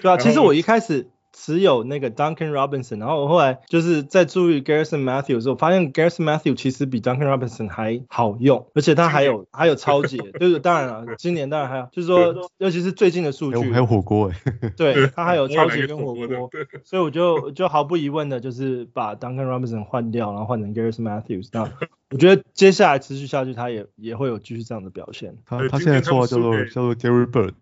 [0.00, 1.06] 对啊，其实我一开始。
[1.32, 14.30] 只有那个 Duncan Robinson，然后我后来就是在注意 Garrison Matthew 的时候，发现 Garrison Matthew 其实比 Duncan Robinson 还好用，而且他还有还有抄截， 就是当然了，今年当然还有，就是说尤其是最近的数据，还有火锅。
[14.30, 16.50] 哎， 对，他还有抄截跟火锅，
[16.84, 21.70] 所以我就就毫不疑问的就是把 Duncan Robinson 换掉，然后换成 Garrison Matthews，那
[22.10, 25.36] 我觉得接下来持续下去，他也也会有继续这样的表现。
[25.46, 27.52] 他他现在绰号叫做叫做 Gary Bird。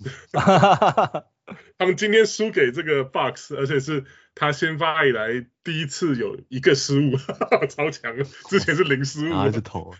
[1.78, 7.16] 他们今天输给这个 Bucks，而且是他先发以来第一次有一个失误，
[7.68, 8.16] 超强，
[8.48, 9.94] 之前是零失误，拿着头，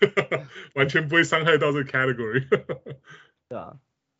[0.74, 2.46] 完全不会伤害到这个 category。
[3.48, 3.76] 对啊，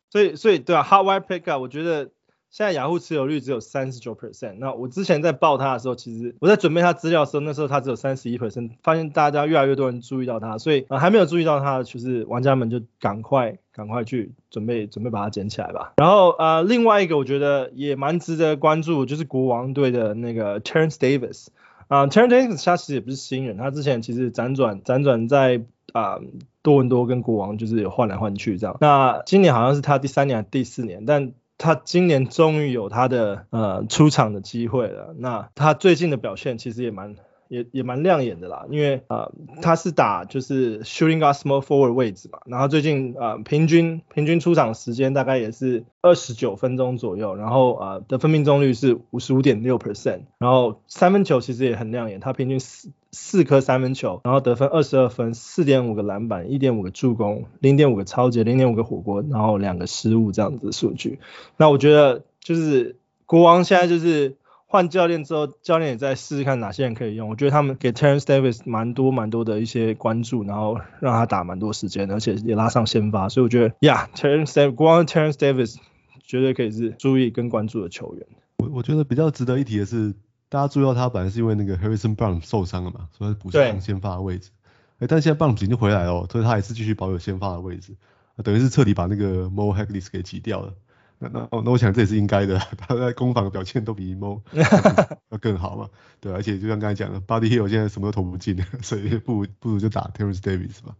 [0.09, 2.11] 所以所以对啊，hardwire Pickup，我觉得。
[2.51, 4.55] 现在雅虎持有率只有三十九 percent。
[4.59, 8.71] 那我之前在报他的时候，其实我在准备他资料的时候，那时候他只有三十一 percent。
[8.81, 15.93] 发现大家越来越多人注意到他，所以、呃、还没有注意到他，就是玩家们就赶快赶快去准备准备把它捡起来吧。
[15.97, 21.47] 然后呃，另外一个我觉得也蛮值得关注，就是国王队的那个 Terence Davis。
[21.87, 25.61] 啊、Terence Davis 他其实也不是新人，他之前其实辗转辗转在
[25.93, 26.19] 啊、
[26.61, 28.75] 多伦多跟国王就是有换来换去这样。
[28.81, 35.15] 那今年好像是他第三年还是第四年，但他今年终于有他的呃出场的机会了。
[35.17, 37.15] 那他最近的表现其实也蛮
[37.47, 52.91] 也也蛮亮眼的啦，因为呃他是打就是 shooting guard small forward 位置嘛，然后最近呃平均平均出场时间大概也是二十九分钟左右，然后呃得分命中率是五十五点六 percent，然后三分球其实也很亮眼，他平均四。
[53.15, 61.19] 四颗三分球，然后得分二十二分，四点五个篮板，一点五个助攻，零点五个超级，零点五个火锅，然后两个失误这样子的数据。
[61.55, 64.35] 那我觉得就是国王现在就是
[64.67, 67.29] 换教练之后，教练也在试试看哪些人可以用。
[67.29, 73.29] 我觉得他们给 Terence Davis 蛮多蛮多的一些关注，然后让他打蛮多时间，而且也拉上先发。
[73.29, 75.77] 所以我觉得呀，Terence Davis 国王 Terence Davis
[76.21, 78.27] 绝对可以是注意跟关注的球员。
[78.57, 80.13] 我我觉得比较值得一提的是。
[80.49, 84.51] 大家注意到他本来是因为那个 Harrison Barnes 受伤了嘛，所以补上先发的位置。
[84.99, 87.95] 哎，但现在 Barnes 已经回来了，所以他还是继续保有先发的位置，
[88.43, 90.73] 等于是彻底把那个 Mo Harkless 给挤掉了。
[91.17, 94.41] 那那那我想这也是应该的， 他在攻防的表现都比 Mo
[95.31, 95.89] 要更好嘛。
[96.19, 100.95] 对，而且就像刚才讲的，Buddy Hield 现在什么都投不进， 所以不如不如就打 Terence Davis 吧。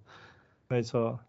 [0.67, 1.19] 没错。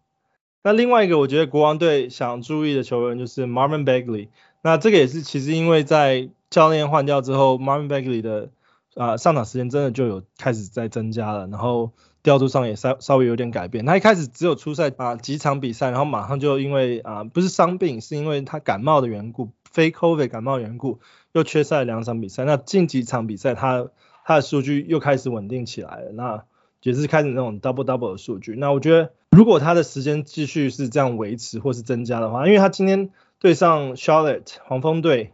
[0.63, 4.29] 那另外一个我觉得国王队想注意的球员就是 Marvin Bagley。
[4.61, 8.49] 那这个也是其实因为在教练换掉之后，Marvin Bagley 的
[8.95, 11.91] 啊、上场时间真的就有开始在增加了，然后
[12.23, 13.85] 调度上也稍稍微有点改变。
[13.85, 20.99] 他一开始只有出赛啊几场比赛，然后马上就因为啊、不是伤病，是因为他感冒的缘故，非 COVID 感冒缘故，
[21.33, 22.43] 又缺赛两场比赛。
[22.43, 23.87] 那近几场比赛他
[24.25, 26.43] 他的数据又开始稳定起来了，那
[26.81, 28.55] 也是开始那种 double double 的数据。
[28.57, 35.33] 那我觉得如果他的时间继续是这样维持或是增加的话，因为他今天对上 Charlotte 黄蜂队。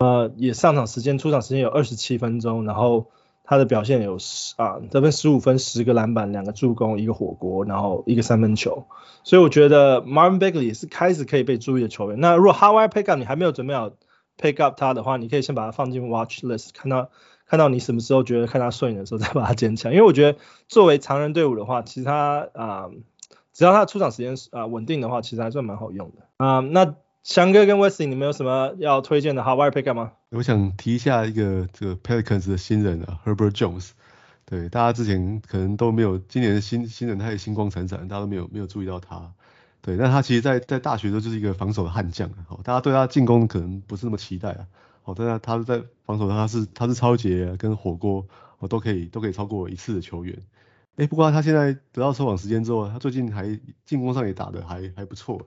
[0.00, 3.06] 呃，也上场时间、出场时间有二十七分钟，然后
[3.42, 8.84] 他的表现有十啊得分十五分、十个篮板、两个助攻、一个火锅，然后一个三分球，
[9.24, 12.20] 所以我觉得 Marvin Bagley 也是开始可以被注意的球员。
[12.20, 13.90] 那如果 Hot Wire Pick Up 你还没有准备好
[14.40, 17.10] Pick Up 他的话，你可以先把他放进 Watch List，看到
[17.48, 19.92] 看到你什么时候觉得看他顺眼的时候 再把他捡起来。
[19.92, 22.90] 因为我觉得作为常人队伍的话，其实他啊
[23.52, 26.94] 只要他出场时间啊稳定的话，其实还算蛮好用的啊那。
[27.28, 30.12] 翔哥跟 Wesley，你们有什么要推荐的 Hot Wire Pick Up 吗？
[30.30, 33.90] 我想提一下一个这个 Pelicans 的新人啊，Herbert Jones。
[34.46, 39.30] 对，大家之前可能都没有，今年的新新人他也星光闪闪，大家都没有没有注意到他。
[39.82, 44.66] 对，但他其实在在大学的时候就是一个防守的悍将，好，大家对他进攻可能不是那么期待啊。
[45.02, 48.26] 好，但是他在防守他是他是抄截跟火锅，
[48.58, 50.34] 我都可以都可以超过一次的球员。
[50.96, 55.46] 哎、不过他现在得到收网时间之后，他最近还进攻上也打得还还不错。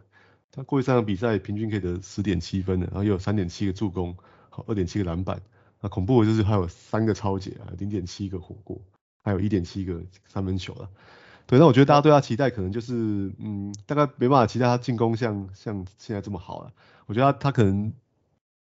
[0.52, 4.16] 他过去三场比赛平均可以得十点七分的，然后又有三点七个助攻，
[4.50, 5.42] 好二点七个篮板。
[5.80, 8.80] 那恐怖的就是还有三个超解啊，零点七个火锅，
[9.24, 10.90] 还有一点七个三分球了。
[11.48, 12.94] 对，那我觉得大家对他期待可能就是，
[13.40, 16.72] 嗯，大概没办法期待他进攻像像现在这么好了。
[17.08, 17.92] 我觉得他他可能，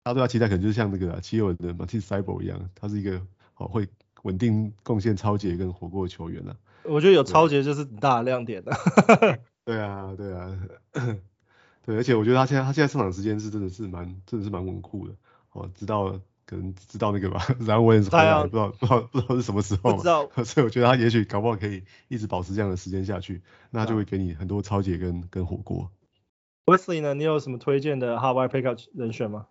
[0.03, 3.21] 大家对他期待可能就是像那个七六人的 Matisse Thybulle 一样，他是一个
[3.53, 3.87] 好会
[4.23, 6.57] 稳定贡献超解跟火锅的球员了。
[6.83, 8.71] 我觉得有超解就是很大的亮点的。
[9.65, 10.59] 对啊，对啊，
[11.85, 15.13] 对，而且我觉得他现在他现在上场时间是真的是蛮真的是蛮稳固的。
[15.51, 16.19] 哦，知道。
[16.47, 25.89] 可能知道那个吧， 然后我也是回来，不知道不知道不知道是什么时候，不知道， 所以我觉得他也许搞不好可以一直保持这样的时间下去，那他就会给你很多抄截跟跟火锅。
[26.67, 29.47] Wesley 呢，你有什么推荐的 Wire Pickup 人选吗？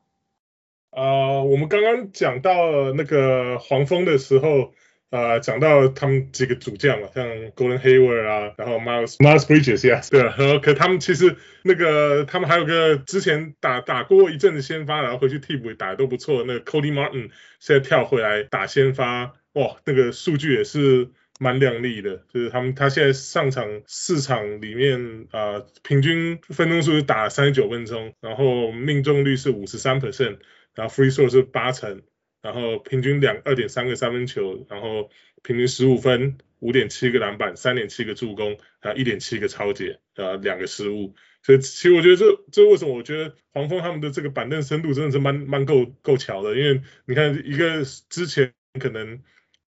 [0.92, 2.52] 呃，我们刚刚讲到
[2.94, 4.72] 那个黄蜂的时候。
[5.14, 30.38] 呃，讲到他们几个主将嘛，像 Golden Hayward 啊，然后 Miles Miles Bridges 呀，对，然后可他们其实那个他们还有个之前打打过一阵子先发，然后回去替补打得都不错，那个 Cody Martin 现在跳回来打先发，哇，那个数据也是蛮亮丽的，就是他们他现在上场四场里面啊，平均分钟数是打三十九分钟，然后命中率是五十三 percent，
[30.74, 32.02] 然后 free throw 是八成。
[32.44, 35.08] 然后平均两二点三个三分球，然后
[35.42, 41.14] 平均十五分，五点七个篮板，三点七个助攻，还有一点七个抄截，呃，两个失误。
[41.42, 49.22] 所以其实我觉得这这为什么我觉得黄蜂他们的这个板凳深度真的是蛮蛮够够强的，因为你看一个之前可能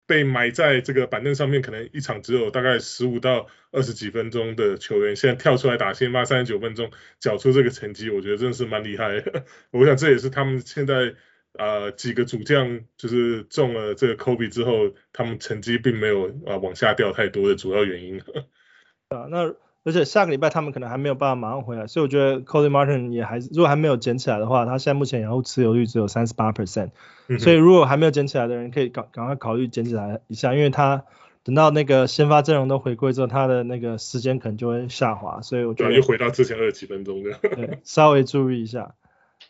[0.06, 9.24] 被埋在这个板凳上面，可能一场只有大概十五到二十几分钟的球员，现在跳出来打先发三十九分钟，缴出这个成绩，我觉得真的是蛮厉害。
[9.72, 11.16] 我想这也是他们现在。
[11.60, 18.22] 呃，几个主将就是中了这个 Kobe 之后，他们成绩并没有啊、呃、往下掉太多的主要原因。
[19.10, 26.92] 啊，那而且下个礼拜他们可能还没有办法马上回来，所以我觉得 Cody Martin 也还是，如果还没有捡起来的话，他现在目前然后持有率只有三十八 percent，
[27.40, 31.04] 所以如果还没有捡起来的人，可以赶赶快考虑捡起来一下，因为他
[31.44, 37.32] 等到那个先发阵容都回归之后，他的那个时间可能就会下滑，所以我觉得又回到之前二十几分钟的。
[37.56, 38.96] 对，稍微注意一下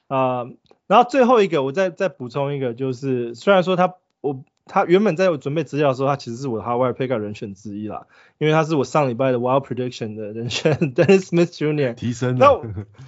[0.07, 0.39] 啊。
[0.39, 0.51] 呃
[0.89, 8.07] 然后最后一个，我再再补充一个，就是虽然说他我他原本在我准备资料的时候，他其实是我的 Hot Wire Pickup 人选之一啦，
[8.39, 11.93] 因为他是我上礼拜的 Wild Prediction 的 人选，Dennis Smith Jr.
[11.93, 12.39] 提升。
[12.39, 12.59] 那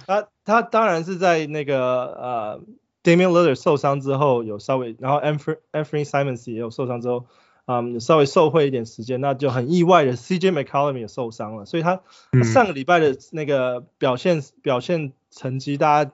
[0.06, 2.60] 他他当然是在那个呃
[3.02, 7.26] Damian Lillard 受伤之后有稍微，然后 Anfernee Simons 也有受伤之后，
[7.66, 12.00] 嗯，稍微受惠一点时间，那就很意外的 CJ McCollum 也受伤了，所以他
[12.44, 16.12] 上个礼拜的那个表现、嗯、表现成绩大家。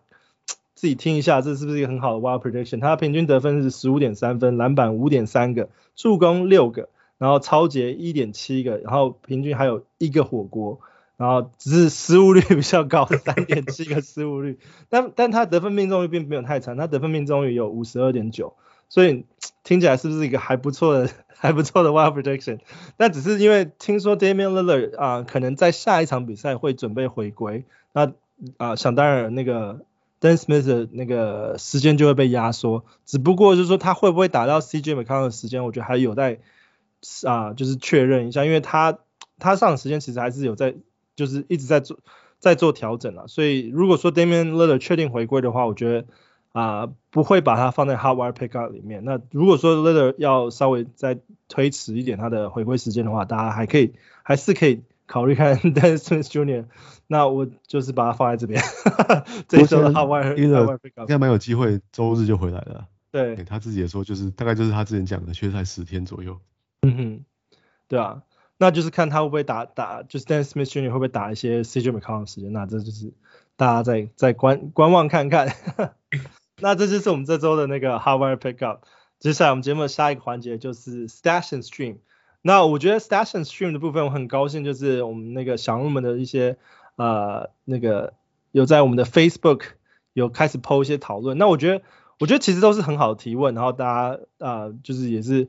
[0.78, 2.80] 自己听一下，这是不是一个很好的 wild prediction？
[2.80, 6.88] 他平均得分是十五点三分，篮板五点三个，助攻六个，
[7.18, 10.78] 然后抄截一点七个，然后平均还有一个火锅，
[11.16, 14.60] 然后只是失误率比较高，三点七个失误率。
[14.88, 18.54] 但但他得分命中率并没有太差，他得分命中率有五十二点九，
[18.88, 19.24] 所以
[19.64, 22.60] 听起来是不是一个还不错的 还不错的 wild prediction？
[22.96, 28.12] 但只是因为听说 Damian Lillard 啊、可能在下一场比赛会准备回归，那
[28.58, 29.80] 啊、想当然那个。
[30.20, 36.38] Dennis Smith 的那个时间就会被压缩，只不过就是说他会不会打到 CJ McCollum 的时间，我觉得还有待
[37.24, 38.98] 啊，就是确认一下，因为他
[39.38, 40.74] 他上的时间其实还是有在，
[41.14, 41.98] 就是一直在做
[42.40, 46.06] 在做调整啊，所以如果说 Damian Lillard 确定回归的话，我觉得
[46.52, 49.04] 啊不会把它放在 Hot Wire Pickup 里面。
[49.04, 54.82] 那如果说 Lillard 要稍微再推迟一点他的回归时间的话，大家还可以还是可以。
[55.08, 56.66] 考虑看 Smith Jr.，
[57.08, 58.62] 那我就是把它放在这边。
[59.48, 62.86] 这一周的 Hot Wire 应该蛮有机会，周日就回来了。
[63.10, 66.38] 对，他自己也说，就是大概就是他之前讲的，缺赛十天左右。
[66.82, 67.24] 嗯哼，
[67.88, 68.22] 对啊，
[68.58, 70.90] 那就是看他会不会打打，就是 Smith Jr.
[70.90, 73.14] 会不会打一些 CJ McCollum 的时间，那这就是
[73.56, 75.56] 大家再再观观望看看。
[76.60, 78.80] 那这就是我们这周的那个 Hot Wire Pickup。
[79.18, 81.96] 接下来我们节目的下一个环节就是 Stash and Stream。
[82.40, 86.56] 那我觉得 Station Stream 的部分，我很高兴，就是我们那个小鹿们的一些
[86.96, 88.14] 呃那个
[88.52, 89.62] 有在我们的 Facebook
[90.12, 91.36] 有开始 PO 一些讨论。
[91.36, 91.84] 那我觉得
[92.20, 95.48] 我觉得其实都是很好的提问，然后大家啊、就是也是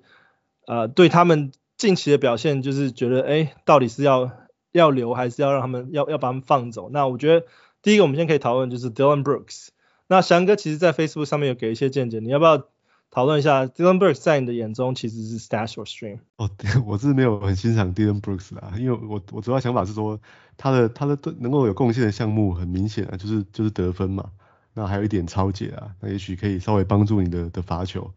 [0.65, 4.31] 呃对他们近期的表现，就是觉得哎到底是要
[4.71, 6.89] 要留还是要让他们要要把他们放走？
[6.91, 7.45] 那我觉得
[7.83, 9.67] 第一个我们先可以讨论就是 Dylan Brooks。
[10.07, 12.67] 那翔哥其实在 Facebook 上面有给一些见解，你要不要？
[13.11, 16.19] 讨论一下，Dillon Brooks 在你的眼中其实是 Stash or Stream？
[16.37, 16.49] 哦，
[16.85, 20.19] 我是没有很欣赏 Dillon Brooks 啊，因为我我主要想法是说，
[20.57, 24.31] 他的他的能够有贡献的项目很明显啊，就是就是得分嘛，
[24.75, 28.13] 那还有一点抄截啊，那也许可以稍微帮助你的的罚球。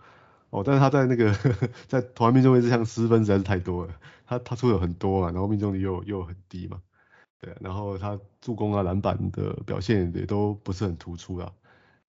[0.50, 3.94] 哦，但是他在那个呵呵 在投篮命中率这项失分实在是太多了，
[4.26, 6.82] 他他出手很多嘛，然后命中率又又很低嘛，
[7.40, 11.50] 对，然后他助攻啊篮板的表现也都不是很突出啊。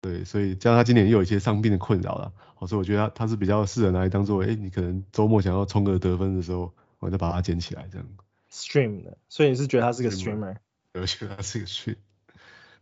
[0.01, 2.33] 对，所以加上他今年又有一些伤病的困扰了，
[2.67, 8.07] 所以我觉得他他是比较适合拿来当做，哎，你可能周末想要冲个得分的时候，我再把它捡起来这样。
[8.51, 10.57] stream 的，所以你是觉得他是个 streamer？
[10.95, 11.97] 我觉得他是个 stream，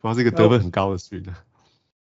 [0.01, 1.25] 不，他是一个得分很高的 stream。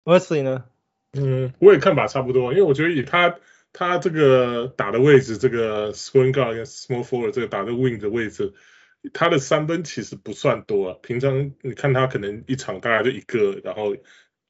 [0.03, 0.65] Wesley 呢？
[1.13, 3.37] 嗯，我也看法差不多，因为我觉得以他
[3.71, 8.53] 他这个打的位置，这个 swing guard 跟 small forward 这个打的 wing 的位置，
[9.13, 10.97] 他的三分其实不算多啊。
[11.01, 13.95] 平常你看他可能一场大概就一个，然后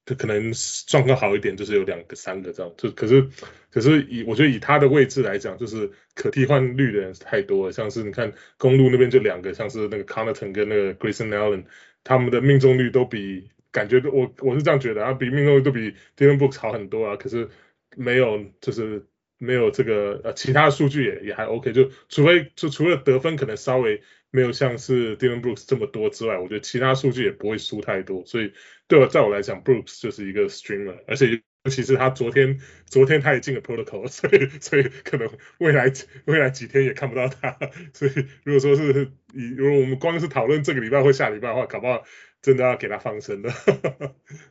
[0.05, 0.53] 他可能
[0.87, 2.71] 状况好一点就是有两个、三个这样。
[2.77, 3.27] 就可是
[3.71, 7.73] 可是以我觉得以他的位置来讲，就是可替换率的人太多了。
[7.73, 11.65] 像是你看公路那边就两个，像是那个 Connaughton 跟那个 Grayson Allen，
[12.03, 13.49] 他们的命中率都比。
[13.71, 17.49] 感觉我我是这样觉得啊，比命中率都比 Dillon Brooks 好很多啊，可是
[17.97, 19.05] 没有就是
[19.37, 28.53] 没有这个呃其他数据也也还 OK，就除非就除了得分可能稍微没有像是 Dylan Brooks 这么多之外，我觉得其他数据也不会输太多，所以
[28.87, 35.29] 对我在我来讲 Brooks 就是一个 streamer，而且尤其是他昨天昨天他也进了 protocol， 所以所以可能
[35.59, 35.91] 未来
[36.25, 37.57] 未来几天也看不到他，
[37.93, 38.11] 所以
[38.43, 42.03] 如果说是以如果我们光是讨论这个礼拜或下礼拜的话，搞不好。
[42.45, 43.49] 真的要给他放生的。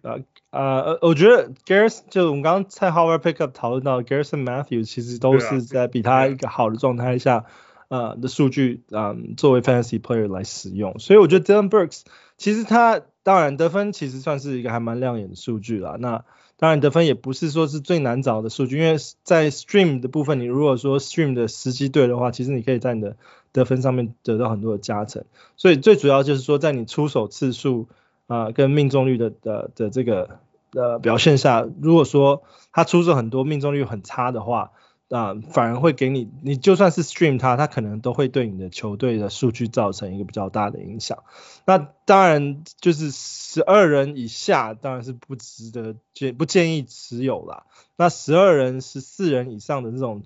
[0.03, 0.20] 呃
[0.51, 7.45] 呃，我觉得 Garrison 就我们刚刚在 Howard Pickup 讨论到 Garrison Matthews 其实都是在比他一个好的状态下，
[7.86, 10.99] 呃的数据，嗯，作为 Fantasy Player 来使用。
[10.99, 12.03] 所以我觉得 Dillon Brooks
[12.36, 15.97] 其实他当然得分其实算是一个还蛮亮眼的数据啦。
[16.01, 16.24] 那
[16.57, 23.16] 当然得分也不是说是最难找的数据，因为在 Stream 的部分，你如果说 Stream 的时机对的话，其实你可以在你的
[23.55, 25.24] 得分上面得到很多的加成，
[25.57, 27.88] 所以最主要就是说，在你出手次数
[28.26, 30.40] 啊、跟命中率的的的这个
[30.72, 32.42] 呃表现下，如果说
[32.72, 34.72] 他出手很多，命中率很差的话，
[35.09, 41.22] 啊、反而会给你，你就算是 stream 他，他可能都会对你的球队的数据造成一个比较大的影响。
[41.64, 47.66] 那当然就是十二人以下当然是不值得建不建议持有啦。
[47.96, 50.24] 那十二人、十四人以上的这种。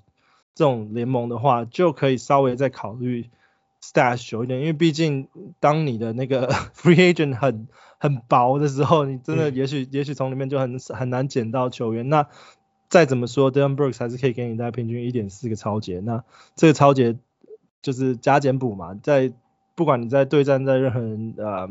[0.58, 3.30] 这种联盟的话，就可以稍微再考虑
[3.80, 5.28] stash 久一点，因为毕竟
[5.60, 12.08] 当你的那个 free agent 很很薄的时候，你真的也许、嗯、也许从里面就很很难捡到球员。
[12.08, 12.26] 那
[12.88, 16.00] 再怎么说，Dillon Brooks 还是可以给你带平均一点四个超节。
[16.00, 16.24] 那
[16.56, 17.16] 这个超节
[17.80, 19.32] 就是加减补嘛，在
[19.76, 21.68] 不管你在对战在任何人呃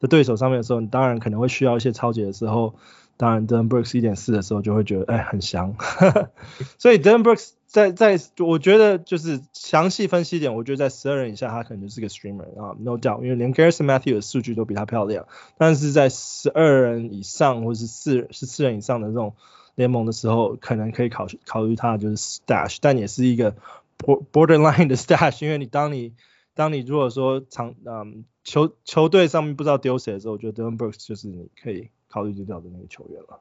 [0.00, 2.74] 的对手上面的时候，你当然可能会需要一些超节的时候，
[3.16, 5.76] 当然 Dillon Brooks 一点四的时候就会觉得哎很香。
[6.78, 15.26] 所以 Dillon Brooks 在在，我觉得就是详细分析一点，我觉得在十二人以下，他可能就是个 streamer 啊，no doubt，因为连 Garrison Matthew 的数据都比他漂亮。
[15.58, 19.34] 但是在十二人以上或是四十四人以上的这种
[19.74, 23.56] 联盟的时候，可能可以考考虑他就是 stash，但也是一个
[23.98, 26.12] borderline 的 stash，因为你当你
[26.54, 33.40] 当你如果说场嗯球球队上面不知道丢谁的时候，我觉得 Dylan Brooks 就是你可以考虑丢掉的那个球员了。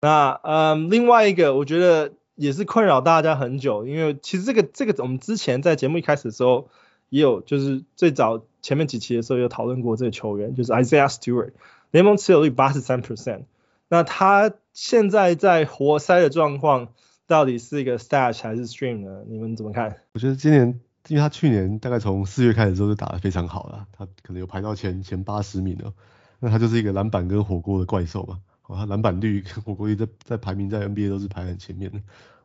[0.00, 2.14] 那嗯另外一个我觉得。
[2.42, 6.68] 也是困扰大家很久，因为其实这个这个我们之前在节目一开始的时候
[7.08, 11.52] 也有，就是最早前面几期的时候有讨论过这个球员，就是 Isaiah Stewart，
[11.92, 13.42] 联盟持有率八十三 percent，
[13.88, 16.88] 那他现在在活塞的状况
[17.28, 19.22] 到底是一个 stash 还是 stream 呢？
[19.28, 19.98] 你们怎么看？
[20.14, 25.92] 我觉得今年，因为他去年大概从四月开始之后就打得非常好了，他可能有排到前前八十名了，
[26.40, 28.38] 那他就是一个篮板跟火锅的怪兽吧。
[28.66, 31.98] 哦，他篮板率跟火锅率在在排名在 NBA 都是排很前面的。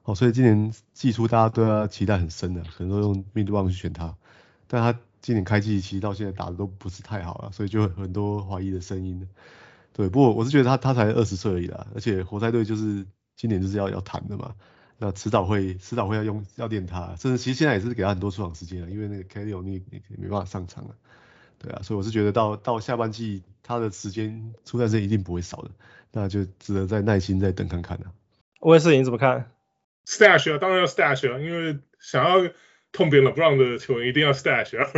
[0.07, 4.15] 哦，所以今年季初大家对他期待很深的，可能都用 mid round 去选他。
[4.65, 9.27] 但他今年开季其实到现在打的都不是太好了，所以就很多怀疑的声音。
[9.91, 13.05] 对，不过我是觉得他他才二十岁而已啦，而且活塞队就是
[13.35, 14.55] 今年就是要要谈的嘛，
[14.97, 20.95] 那迟早会迟早会要用要练他，甚至其实现在也是给他很多出场时间了，因为那个 Kelly Olynyk 你没办法上场了。
[21.59, 25.71] 对啊，所以我是觉得到到下半季他的时间出赛时间一定不会少的。
[26.13, 28.05] 那就值得再耐心再等看看了。
[28.61, 29.51] 我也是，你怎么看
[30.07, 32.49] ？Stash 啊，当然要 Stash 啊，因为想要
[32.93, 34.89] 痛扁 LeBron 的球员一定要 Stash 啊。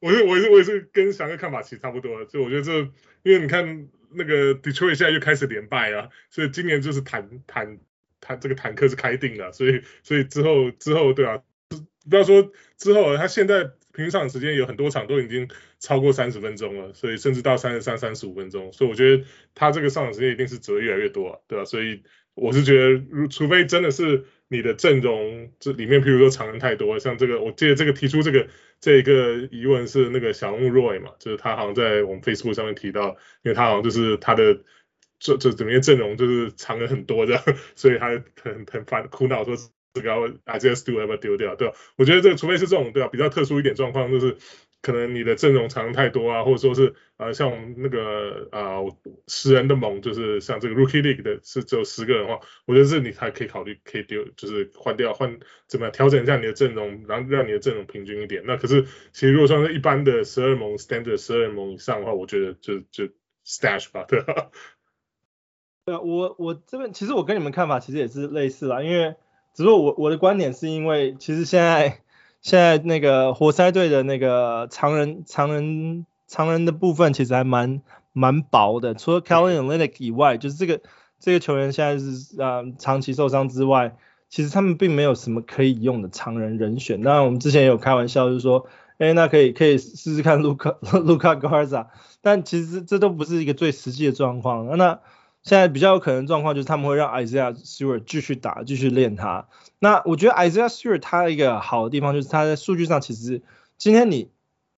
[0.00, 2.72] 我是我是我是跟翔哥看法其实差不多，就我觉得这，
[3.24, 7.80] 因为你看那个 Detroit 现在又开始连败啊，所以今年就是坦坦
[8.20, 11.42] 坦这个坦克是开定了，所以所以之后之后对啊，
[12.08, 13.72] 不要说之后他现在。
[13.96, 15.48] 平均上场时间有很多场都已经
[15.80, 19.24] 超过三十分钟了，所以甚至到三十三、三十五分钟，所以我觉得
[19.54, 21.64] 他这个上场时间一定是只会越来越多啊，对吧？
[21.64, 22.02] 所以
[22.34, 28.46] 我是觉得，如除非真的是你的阵容这里面，譬如说长人太多，像这个，我记得这个提出这个
[28.80, 34.62] 这个疑问是那个小木 Roy 嘛，就是他好像在我们 Facebook 上面提到，因为他好像就是他的
[35.18, 37.42] 这这整个阵容就是长人很多这样，
[37.74, 38.08] 所以他
[38.42, 39.56] 很很烦苦恼说。
[39.96, 40.10] 这个
[40.44, 41.56] Isaiah Stewart 要不要丢掉？
[41.56, 41.74] 对吧？
[41.96, 44.36] 我觉得这个除非是这种对吧，比较特殊一点状况，就是
[44.82, 48.80] 可能你的阵容长太多啊，或者说是呃像我们那个啊
[49.26, 58.44] 十人的盟，就是像这个 Rookie League 的是只有十个人的话，我觉得这你还可以考虑可以丢，就是换掉换怎么样调整一下你的阵容，然后让你的阵容平均一点。
[58.46, 58.82] 那可是
[59.12, 63.08] 其实如果说是一般的十二盟 Standard 十二人盟以上的话，我觉得就就
[63.44, 64.50] Stash 吧，对吧？
[65.86, 69.14] 对啊，我我这边其实我跟你们看法其实也是类似啦，因为
[69.56, 72.00] 只是我我的观点是因为其实现在
[72.42, 77.80] 现在那个活塞队的那个常人常人常人的部分其实还蛮
[78.12, 80.80] 蛮薄的，除了 Kelly Olynyk 以外，就是这个
[81.18, 83.96] 这个球员现在是啊、呃、长期受伤之外，
[84.28, 87.02] 其实他们并没有什么可以用的常人人选。
[87.02, 88.66] 当然我们之前也有开玩笑，就是说，
[88.98, 91.86] 哎，那可以可以试试看 Luka Luka Garza，
[92.20, 94.76] 但其实这都不是一个最实际的状况。
[94.76, 95.00] 那
[95.46, 99.46] 现在比较有可能状况就是他们会让 Isaiah Stewart 继续打，继续练他。
[99.78, 103.42] 那我觉得 Isaiah Stewart 他一个好的地方就是他在数据上其实
[103.78, 104.28] 今天你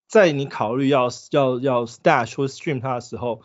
[0.09, 3.41] 在你考虑要要要 stash 或 stream 他的时候，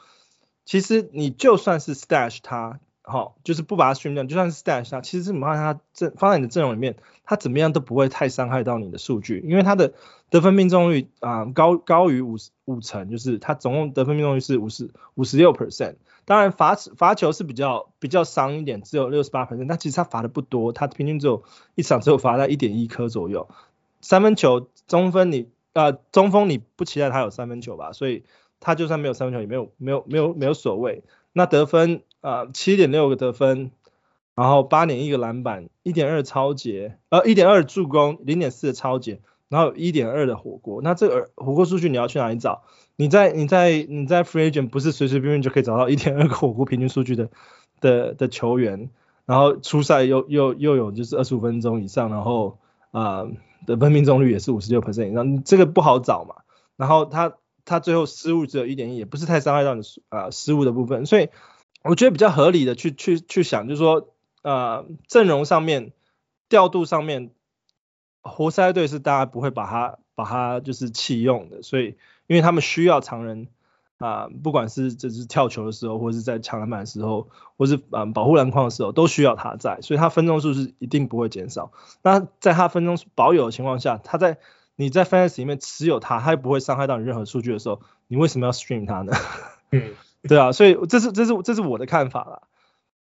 [0.66, 6.96] 其实你就算是 stash 他，好，就是不把他 stream 掉，就算是 stash 他，其实是放在他阵放在你的阵容里面，
[7.26, 9.94] 他怎么样都不会太伤害到你的数据，因为他的
[10.30, 15.96] 得分命中率啊、高高于五十五成，就是他总共得分命中率是五十五十六 percent。
[16.24, 21.44] 当然罚罚球是比较比较伤一点，只有六十八分，但其实他罚的不多，他平均只有
[21.76, 23.50] 一场只有罚在一点一颗左右。
[24.00, 28.24] 三分球中分你呃中锋你不期待他有三分球吧，所以
[28.62, 31.04] 他就算没有三分球也没有没有没有没有所谓。
[31.34, 33.72] 那得分啊七点六个得分，
[34.36, 39.20] 然后八点一个篮板，一点二超截，呃一点二助攻，零点四的超截，
[39.50, 40.82] 然后一点二的火锅。
[40.82, 42.64] 那这个火锅数据你要去哪里找？
[42.96, 47.30] 你在你在你在 free agent 不是随随便便就可以找到一点二个火锅平均数据的
[47.82, 48.90] 的的球员，
[49.26, 52.60] 然后初赛又又又有就是二十五分钟以上，然后
[52.92, 53.32] 啊、呃、
[53.66, 56.36] 得分命中率也是五十六 percent 以上，这个不好找嘛。
[56.78, 57.34] 然后他
[57.66, 61.30] 他最后失误只有一点一，也不是太伤害到你啊、失误的部分，所以
[61.84, 64.10] 我觉得比较合理的去去去想，就是说
[64.42, 65.94] 呃阵容上面
[66.50, 67.32] 调度上面，
[68.22, 71.96] 活塞队是大家不会把他把他就是弃用的，所以。
[72.26, 73.50] 因为他们需要常人
[73.98, 81.74] 啊、不管是这是跳球的时候，或是在抢篮板的时候，或是啊、保护篮筐的时候，都需要他在，所以他分钟数是一定不会减少。
[82.02, 84.40] 那在他分钟保有的情况下，他在
[84.76, 89.14] 你在 Fantasy 里面持有它，它又不会伤害到你任何数据的时候，你为什么要 Stream 它呢？
[89.72, 89.94] 嗯，
[90.28, 92.42] 对啊，所以这是这是这是我的看法啦。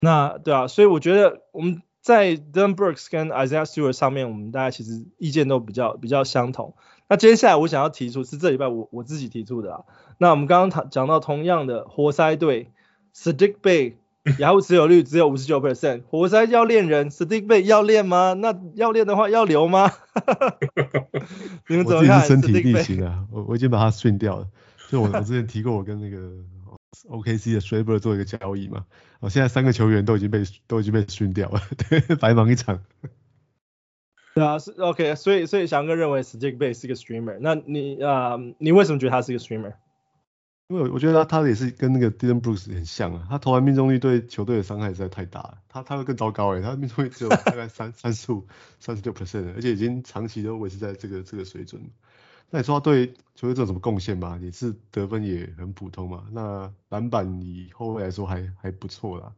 [0.01, 6.75] 那对啊，所以我觉得我们在 Brooks 跟 Isaiah Stewart 上面，我们大家其实意见都比较比较相同。
[7.09, 9.85] 那接下来我想要提出是这礼拜我我自己提出的啊。
[10.17, 12.71] 那我们刚刚讲到同样的活塞队
[13.15, 13.95] ，Saddiq Bey
[14.39, 18.35] 雅虎持有率只有五十九 percent，活塞要练人，Stick Bay 要练吗？
[18.35, 19.91] 那要练的话要留吗？
[21.69, 22.21] 你们怎么看？
[22.27, 24.47] 身体力行啊，我我已经把他训掉了。
[24.91, 26.19] 就我我之前提过，我跟那个
[27.09, 28.85] OKC 的 Schroeder 做一个交易嘛，
[29.21, 32.83] 我现在三个球员都已经被都已经被训掉了，对， 白忙一场。
[34.35, 39.73] 对啊，是 OK，所以所以翔哥认为 Stick Bay 是一个 streamer，那你啊、呃，你为什么觉得他是一个 streamer？
[40.71, 48.47] 因为我觉得他他也是跟那个 Dillon Brooks 很像啊，他投篮命中率对球队的伤害实在太大了，他他会更糟糕诶，他命中率只有大概三三十五、
[48.79, 51.83] 三十六 percent，而且已经长期都维持在这个这个水准。
[52.51, 54.39] 那你说他对球队做什么贡献吧？
[54.41, 59.33] 也是得分也很普通嘛，那篮板以后卫来说还还不错啦，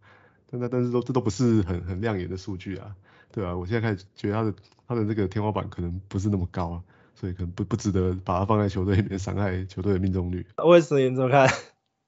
[0.50, 2.94] 但但但是都这都不是很很亮眼的数据啊。
[3.30, 4.54] 对啊，我现在开始觉得他的
[4.86, 6.84] 他的这个天花板可能不是那么高啊，
[7.22, 10.44] 所以可能不不值得把他放在球队里面伤害球队的命中率。
[10.56, 11.46] 我也是，你怎么看？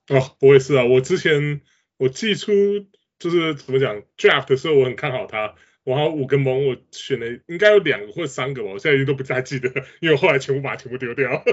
[0.09, 1.61] 哦，我也是啊，我之前
[1.99, 2.53] 我寄出
[3.21, 5.55] 就是怎么讲 draft 的时候，我很看好他，
[5.85, 9.69] 我好像五个盟我选了应该有两个或三个吧，我现在已经都不太记得，
[10.01, 11.45] 因为我后来全部把它全部丢掉，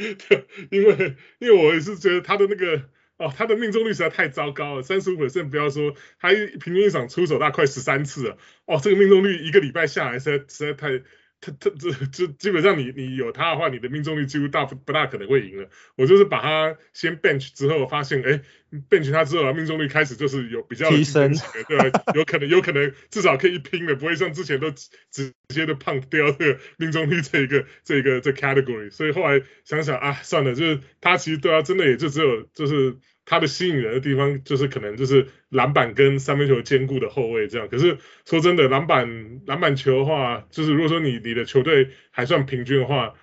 [0.72, 2.84] 因为因为我也是觉得他的那个。
[3.18, 8.38] 哦，他的命中率实在太糟糕了，三十五 percent，不要说，他平均一场出手大概快十三次了。
[8.66, 11.04] 哦，这个命中率一个礼拜下来实在实在太，
[11.42, 15.68] 他他这这基本上你你有他的话，你的命中率几乎大不不大可能会赢了。
[15.96, 18.40] 我就是把他先 bench 之后，发现哎
[18.88, 21.34] ，bench 他之后命中率开始就是有比较提升，
[21.68, 22.02] 对吧？
[22.14, 28.90] 有可能有可能至少可以拼了，不会像之前都直接的胖掉这个命中率这一个这一个这 category。
[28.92, 32.96] 所以后来想想啊，算了，就是他其实对他真的也就只有就是。
[33.24, 43.14] 他的吸引人的地方就是可能就是篮板跟三分球兼顾的后卫这样，可是说真的，篮板篮板球的话，就是如果说你你的球队还算平均的话，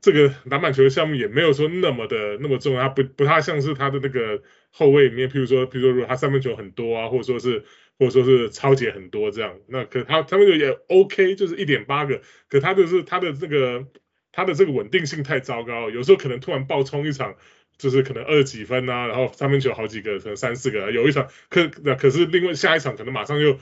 [0.00, 7.64] 这个篮板球的项目也没有说那么的那么重要，他不不太像是他的那个后卫里面，譬如说譬如说如果他三分球很多啊，或者说是
[7.98, 13.86] 或者说是抄截很多这样，那可他三分球也 OK，就是一点八个，可他就是他的这个。
[14.32, 17.34] 他的这个稳定性太糟糕，有时候可能突然爆冲一场。
[17.80, 23.58] 就是可能二几分呐、啊，然后三分球好几个，可能三四个，有一场可那可是另外下一场可能马上又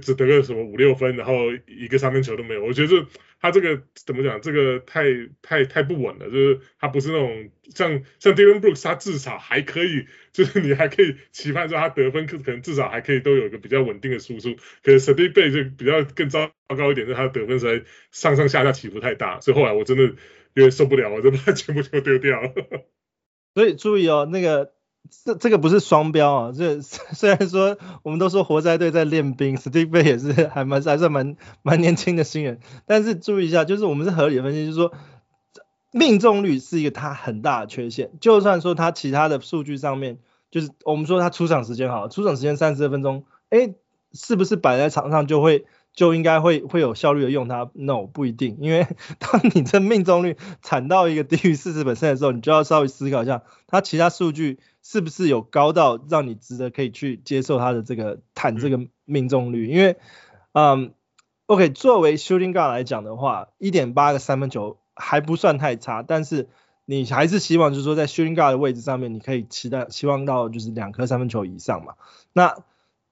[0.00, 2.64] 只得个什么五六分，然后一个三分球都没有。
[2.64, 3.06] 我觉得
[3.40, 5.04] 他这个怎么讲，这个太
[5.40, 14.54] 太太不稳了，就是他不是那种像像 Dillon Brooks，他至少还可以，就是你还可以期盼说他得分可可能至少还可以都有一个比较稳定的输出。
[14.84, 20.04] 可是 Saddiq Bey 就比较更糟糕一点，就是他得分实在上上下下起伏太大，所以后来我真的
[20.54, 22.52] 有点受不了，我就把他全部球丢掉了。
[23.54, 24.72] 所以注意哦，那个
[25.24, 34.92] 这这个不是双标啊，这 虽然说我们都说活塞队在练兵，Saddiq Bey 也是还蛮还算蛮蛮年轻的新人，但是注意一下，就是我们是合理的分析，就是说
[35.90, 40.18] 命中率是一个他很大的缺陷，就算说他其他的数据上面，
[40.50, 43.74] 就是我们说他出场时间好，出场时间三十二分钟，哎，
[44.12, 45.66] 是不是摆在场上就会？
[45.94, 48.86] 就应该会会有效率的用它？No，不一定，因为
[49.20, 59.66] 当你这命中率惨到一个低于四十本身的时候，你就要稍微思考一下，它其他数据是不是有高到让你值得可以去接受它的这个坦这个命中率？
[59.68, 59.96] 因为，
[60.52, 60.94] 嗯
[61.46, 66.48] ，OK，作为 shooting guard 来讲的话，一点八个三分球还不算太差，但是
[66.86, 71.94] 你还是希望就是说在 shooting guard 的位置上面，你可以期待期望到就是两颗三分球以上嘛？
[72.32, 72.56] 那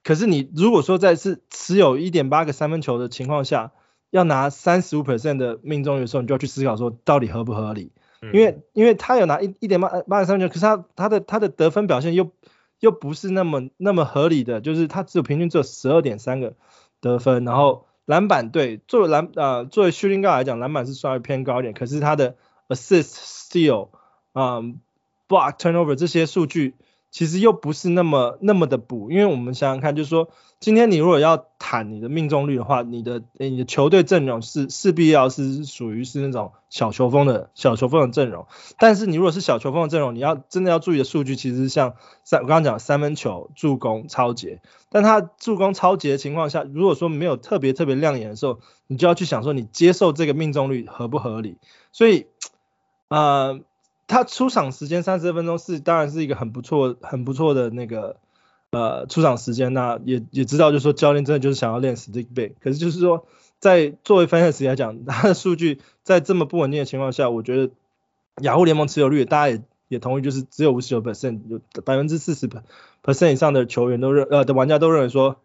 [0.03, 3.73] 可是你如果说在是持有一点八个三分球的情况下，
[4.11, 7.93] 要拿三十五 percent 的命中率的时候，你就要去思考说到底合不合理？
[8.23, 12.33] 嗯、因为因为他有拿一一点八八个三分球，可是他他的他的得分表现又
[12.81, 16.55] 又不是那么那么合理的，就是他只有平均只有十二点三个
[17.01, 22.37] 得分，然后篮板对作为篮呃作为 shooting guard 来讲，篮板是稍微偏高一点，可是他的
[22.69, 23.91] assist steal
[24.33, 24.75] 啊、呃、
[25.29, 26.75] block turnover 这些数据。
[27.11, 30.29] 其实又不是那么那么的补，因为我们想想看，就是说，
[30.61, 38.47] 今天你如果要谈你的命中率的话，你的你的球队阵容是势必要是属于是那种小球风的小球风的阵容。
[38.79, 44.63] 但是你如果是小球风的阵容，你要真的要注意的数据，其实像三我刚刚讲三分球、助攻、抄截。
[44.89, 51.59] 但他助攻、抄截的情况下，如果说没有特别特别亮眼的时候，你就要去想说，你接受这个命中率合不合理？
[51.91, 52.27] 所以，
[53.09, 53.61] 呃。
[54.11, 58.17] 他出场时间三十二分钟是当然是一个很不错很不错的那个
[58.73, 63.29] 呃出场时间，那也也知道就是说教练真的就是想要练 Saddiq Bey，可是就是说
[63.61, 67.73] 在作为 fantasy 来讲， 他的数据在这么不稳定的情况下，我觉得
[68.43, 72.49] 雅虎联盟持有率大家也也同意，就是只有五十九 percent，有百分之四十
[73.05, 75.37] percent 以上的球员都认呃的玩家都认为说，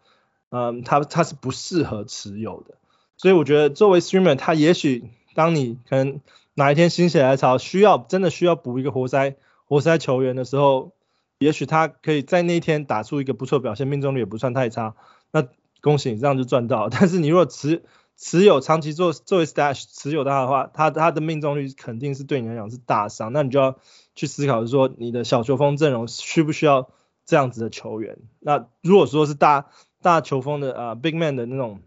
[0.49, 2.74] 嗯他他是不适合持有的，
[3.16, 5.03] 所以我觉得作为 streamer，他也许
[5.36, 6.20] 当你可能。
[6.56, 9.36] 哪一天心血来潮，需要真的需要补一个活塞
[9.66, 10.93] 活塞球员的时候，
[11.38, 14.95] 也许他可以在那一天打出一个不错表现，命中率也不算太差，
[15.32, 15.47] 那
[15.82, 16.88] 恭喜你这样就赚到。
[16.89, 17.84] 但是你如果持
[18.16, 23.78] 持有长期做作为 stash 持有他的话，他他的命中率肯定是对你来讲是大伤，那你就要
[24.16, 26.89] 去思考，说你的小球风阵容需不需要
[27.26, 28.18] 这样子的球员？
[28.39, 29.68] 那如果说是大
[30.01, 31.82] 大球风的啊、big man 的那种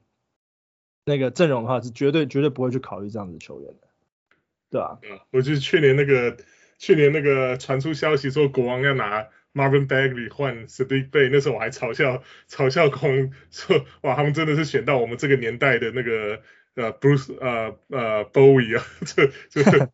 [1.06, 3.87] 那个阵容的话，是绝对绝对不会去考虑这样子的球员的。
[4.70, 6.36] 对啊，嗯，我就是去年那个，
[6.78, 16.42] 去年那个传出消息说国王要拿 Marvin Bagley 换 Saddiq Bey，那时候我还嘲笑嘲笑国王说，哇，他们真的是选到我们这个年代的那个
[16.74, 19.62] 呃 Bruce 呃呃 Bowie 啊， 这这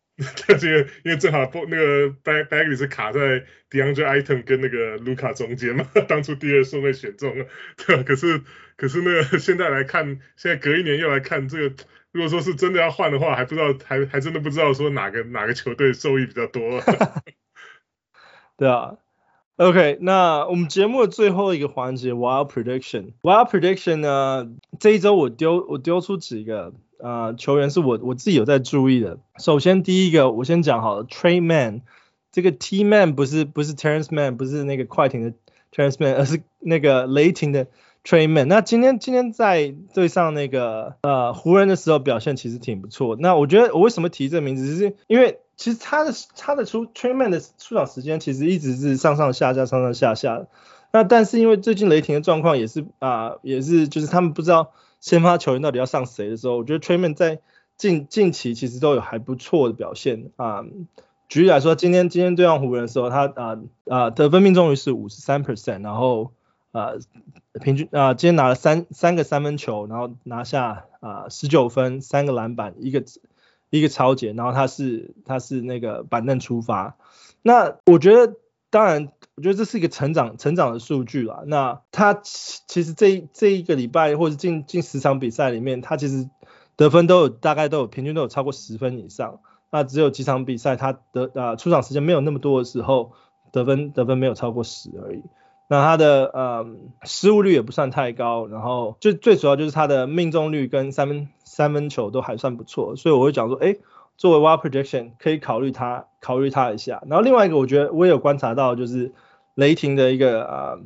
[0.47, 7.47] 这这个因为正好那个 Bag Bagley 是卡在 DeAndre Item 跟那个卢卡中间嘛， 当初第二顺位选中了，
[7.77, 8.41] 对啊，可是
[8.77, 11.77] 可是那个现在来看，现在隔一年又来看这个。
[12.15, 16.63] 如果说是真的要换的话，还不知道，还还真的不知道说哪个哪个球队受益比较多。
[18.57, 18.99] 对啊
[19.57, 24.49] ，OK，那我们节目的最后一个环节，Wild Prediction，Wild Prediction 呢，
[24.79, 29.19] 这一周我丢我丢出几个呃球员是我我自己有在注意的。
[29.41, 31.81] 首先第一个我先讲好了，Tre Mann，
[32.31, 35.33] 这个 T Man 不是不是 terrance Man，不是那个快艇的
[35.73, 37.67] terrance Mann，而是那个雷霆的。
[38.05, 43.17] Tre Mann，那今天今天在对上那个呃湖人的时候表现其实挺不错。
[43.19, 50.47] 那我觉得我为什么提这个名字，是因为其实他的他的出 Tre Mann 的出场时间其实一直是上上下下上上下下。
[50.93, 57.41] 那但是因为最近雷霆的状况也是啊、也是就是他们不知道先发球员到底要上谁的时候，我觉得 Tre Mann 在
[57.79, 60.63] 近近期其实都有还不错的表现啊、
[61.31, 66.33] 举例来说，今天今天对上湖人的时候，他啊啊得分命中率是五十三 percent，然后。
[66.75, 66.99] 呃，
[67.61, 73.05] 平均啊、今天拿了三三个三分球，然后拿下啊十九分，三个篮板，一个
[73.71, 76.97] 一个抄截，然后他是他是那个板凳出发。
[77.43, 78.35] 那我觉得，
[78.71, 81.45] 当然，我觉得这是一个成长成长的数据啦。
[81.47, 86.29] 那他其实这这一个礼拜或者近近十场比赛里面，他其实
[86.75, 89.39] 得分都有大概都有平均都有超过十分以上。
[89.71, 93.13] 那只有几场比赛他得啊出场时间没有那么多的时候，
[93.53, 95.23] 得分得分没有超过十而已。
[95.67, 96.67] 那他的呃
[97.05, 103.77] 失误率也不算太高，然后就最主要就是他的命中率跟三分三分球都还算不错，所以我会讲说，哎，
[104.19, 107.03] 作为 wild prediction 可以考虑他考虑他一下。
[107.09, 109.13] 然后另外一个我觉得我也有观察到就是
[109.55, 110.81] 雷霆的一个呃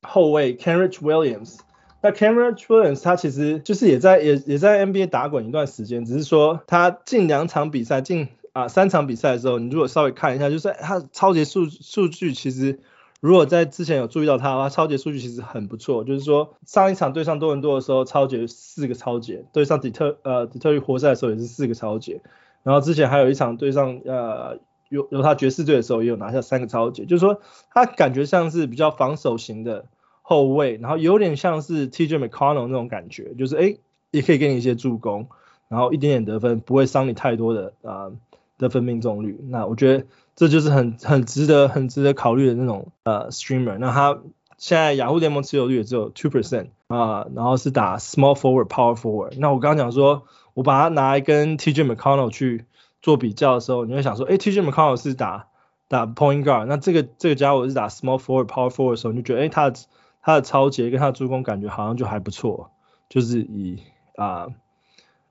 [0.00, 1.58] 后卫 Kenrich Williams。
[2.00, 12.80] 那 Kenrich Williams 他其实就是也在也也在 NBA 打滚一段时间，只是说他近两场比赛近啊三场比赛的时候，你如果稍微看一下，就是他超级数数据其实。
[13.20, 16.04] 如果在之前有注意到他的话，抄截数据其实很不错。
[16.04, 22.20] 就是说上一场对上多伦多的时候，抄截四个抄截；对上底特呃底特律活塞的时候也是四个抄截。
[22.62, 24.58] 然后之前还有一场对上呃
[24.88, 27.06] 犹犹他爵士队的时候，也有拿下三个抄截。
[27.06, 27.40] 就是说
[27.72, 29.86] 他感觉像是比较防守型的
[30.22, 33.76] 后卫，然后有点像是 TJ McConnell 那种感觉，就是哎
[34.12, 35.28] 也可以给你一些助攻，
[35.66, 38.12] 然后一点点得分，不会伤你太多的啊、呃、
[38.58, 39.40] 得分命中率。
[39.48, 40.04] 那我觉得。
[40.38, 43.76] 这就是很很值得很值得考虑的那种呃 streamer。
[43.78, 44.20] 那他
[44.56, 49.32] 现在雅虎联盟持有率也只有 two percent 啊，然后是打 small forward power forward。
[49.38, 52.66] 那我刚刚讲说，我把它拿来跟 TJ McConnell 去
[53.02, 55.48] 做比较的时候，你会想说，哎，TJ McConnell 是打
[55.88, 59.80] 打 point guard，那这个这个家伙是打 small forward power forward 的时候，你就觉得，哎，他的
[60.22, 62.70] 他的超截跟他的助攻感觉好像就还不错，
[63.08, 63.82] 就是以
[64.14, 64.46] 啊、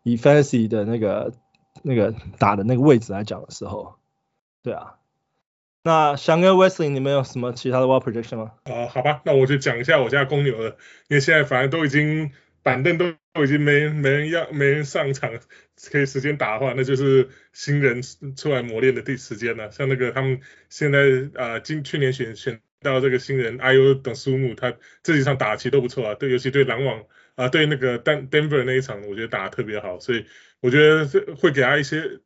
[0.04, 1.32] 以 fantasy 的那个
[1.82, 3.94] 那个打的那个位置来讲的时候。
[4.64, 4.96] 对啊，
[5.84, 8.52] 那翔哥 Wesley，你们有什么其他的 wild prediction 吗？
[8.66, 10.78] 啊、好吧，那我就讲一下我家公牛了，
[11.08, 12.32] 因为现在反正都已经
[12.64, 15.32] 板凳都都已经没没人要没人上场，
[15.90, 18.02] 可以时间打的话，那就是新人
[18.36, 19.72] 出来磨练的第时间了。
[19.72, 21.00] 像那个他们现在
[21.36, 27.00] 啊，今、去年选选到这个新人 Ayo Dosunmu，他这几场打其实都不错啊，对，尤其对篮网
[27.36, 30.26] 啊、呃，对那个 Denver 那一场，我觉得打得特别好，所以
[30.60, 32.20] 我觉得这会给他一些。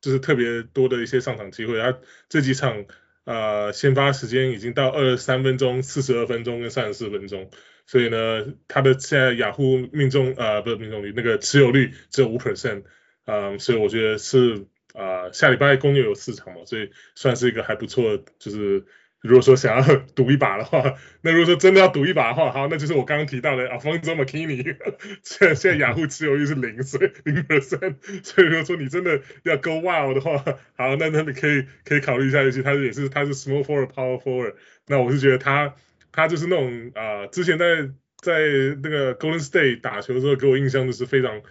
[0.00, 2.86] 就是特别多的一些上场机会，他这几场
[3.24, 7.50] 呃先发时间已经到二十三分钟、四十二分钟跟三十四分钟，
[7.86, 12.84] 所以呢，他的现在雅虎命中呃不是命中率，那个持有率只有五 percent，
[13.24, 18.84] 啊，所以我觉得是啊、下礼拜公牛有四场嘛，所以算是一个还不错，就是。
[19.22, 24.76] 如果说想要赌一把的话，那如果说真的要赌一把的话，好，那就是我刚刚提到的 Alfonzo McKinnie，
[25.22, 30.36] 现在现在雅虎持有率是零， 所以零 percent，所以如果说你真的要 go wild 的话，
[30.76, 34.54] 好，那那你可以可以考虑一下，尤其他也是他是 small forward power forward，
[34.86, 35.74] 那我是觉得他
[36.12, 37.88] 他就是那种啊、之前在
[38.22, 38.38] 在
[38.82, 41.42] 那个 Golden State 打球的时候，给我印象就是非常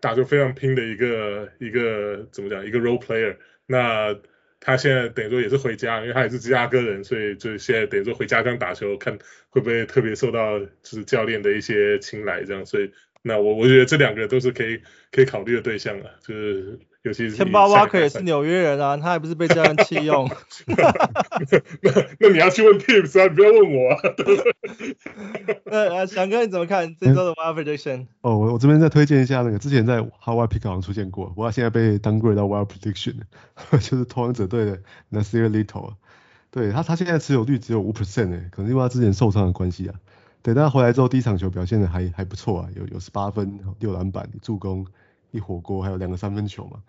[0.00, 4.16] 打球非常拼的一个一个怎么讲一个 role player，那。
[4.60, 9.16] 他现在等于说也是回家，因为他也是芝加哥人，所以就现在等于说回家刚打球，看
[9.48, 12.90] 会不会特别受到就是教练的一些青睐这样，所以
[13.22, 14.80] 那我我觉得这两个都是可以
[15.10, 16.78] 可以考虑的对象啊，就是
[17.08, 17.36] 尤其是。
[17.36, 20.30] Kemba Walker 也是纽约人啊， 他还不是被家人弃用。
[20.66, 20.76] 那
[22.20, 23.98] 那你要去问 Tibbs 啊，你不要问我啊。
[25.64, 28.06] 那啊，翔哥你怎么看这周的 Wild Prediction？
[28.20, 33.14] 哦，我我这边再推荐一下那个之前在 Howard Pick 好像出现过，不过现在被 downgrade 到 Wild Prediction，
[33.72, 34.78] 就是拓荒者队的
[35.10, 35.94] Nassir Little。
[36.50, 39.94] 对他他现在持有率只有五 percent 哎，可能因为他之前受伤的关系啊。
[40.40, 44.86] 对，但他回来之后第一场球表现的还还不错啊，有有十八分、六篮板、助攻、
[45.30, 46.82] 一火锅，还有两个三分球嘛。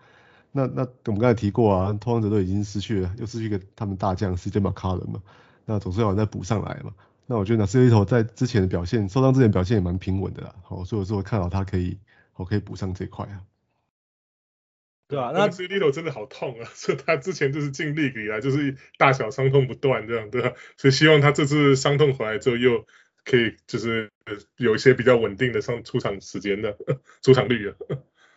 [0.52, 5.22] 那那我们刚才提过啊，拓荒者都已经失去了，又失去一个他们大将 CJ McCollum 嘛，
[5.64, 6.92] 那总是要再补上来嘛。
[7.26, 11.98] 那我觉得 Nassir Little 在之前的表现，受伤之前表现也蛮平稳的啦，好，所以我说我看好他可以，
[12.34, 13.42] 我可以补上这块啊。
[15.06, 20.54] 对啊，那 Nassir Little 真的好痛啊，所以他之前就是进 League 以来就是大小伤痛不断这样，对吧？
[20.76, 22.84] 所以希望他这次伤痛回来之后又
[23.24, 24.10] 可以就是
[24.56, 26.76] 有一些比较稳定的上出场时间的
[27.22, 27.76] 出场率啊。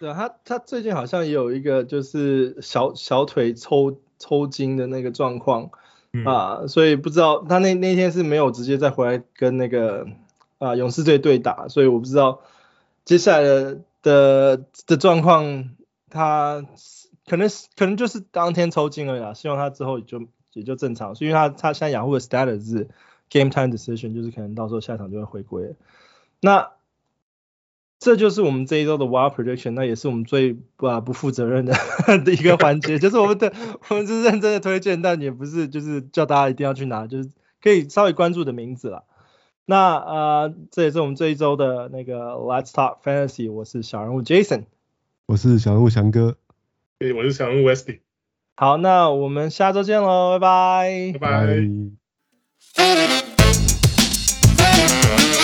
[0.04, 5.70] 对啊，他他最近好像也有一个就是小小腿抽抽筋的那个状况、
[6.12, 10.06] 嗯、啊，所以不知道他那那天是没有直接再回来跟那个
[10.58, 12.42] 啊勇士队对打，所以我不知道
[13.06, 15.70] 接下来的的的状况，
[16.10, 16.66] 他
[17.26, 17.48] 可能
[17.78, 22.90] 可能就是当天抽筋而已啊，希望他之后也就也就正常，所以他他现在雅虎的 status 是
[23.30, 25.74] game time decision，就是可能到时候下场就会回归。
[26.42, 26.72] 那
[28.04, 31.74] 这就是我们这一周的 Wild Prediction，那也是我们最不啊不负责任的
[32.26, 33.54] 的一个环节， 就是我们的
[33.88, 37.30] 我们是认真的推荐，但也不是就是叫大家一定要去拿，就是
[37.62, 39.06] 可以稍微关注的名字了。
[39.66, 44.66] 那呃，这也是我们这一周的那个 Let's Talk Fantasy，我是小人物 Jason，
[45.26, 46.36] 我是小人物翔哥，
[47.00, 48.00] 对，我是小人物 Westy。
[48.58, 51.48] 好，那我们下周见喽，拜拜，拜
[55.18, 55.43] 拜。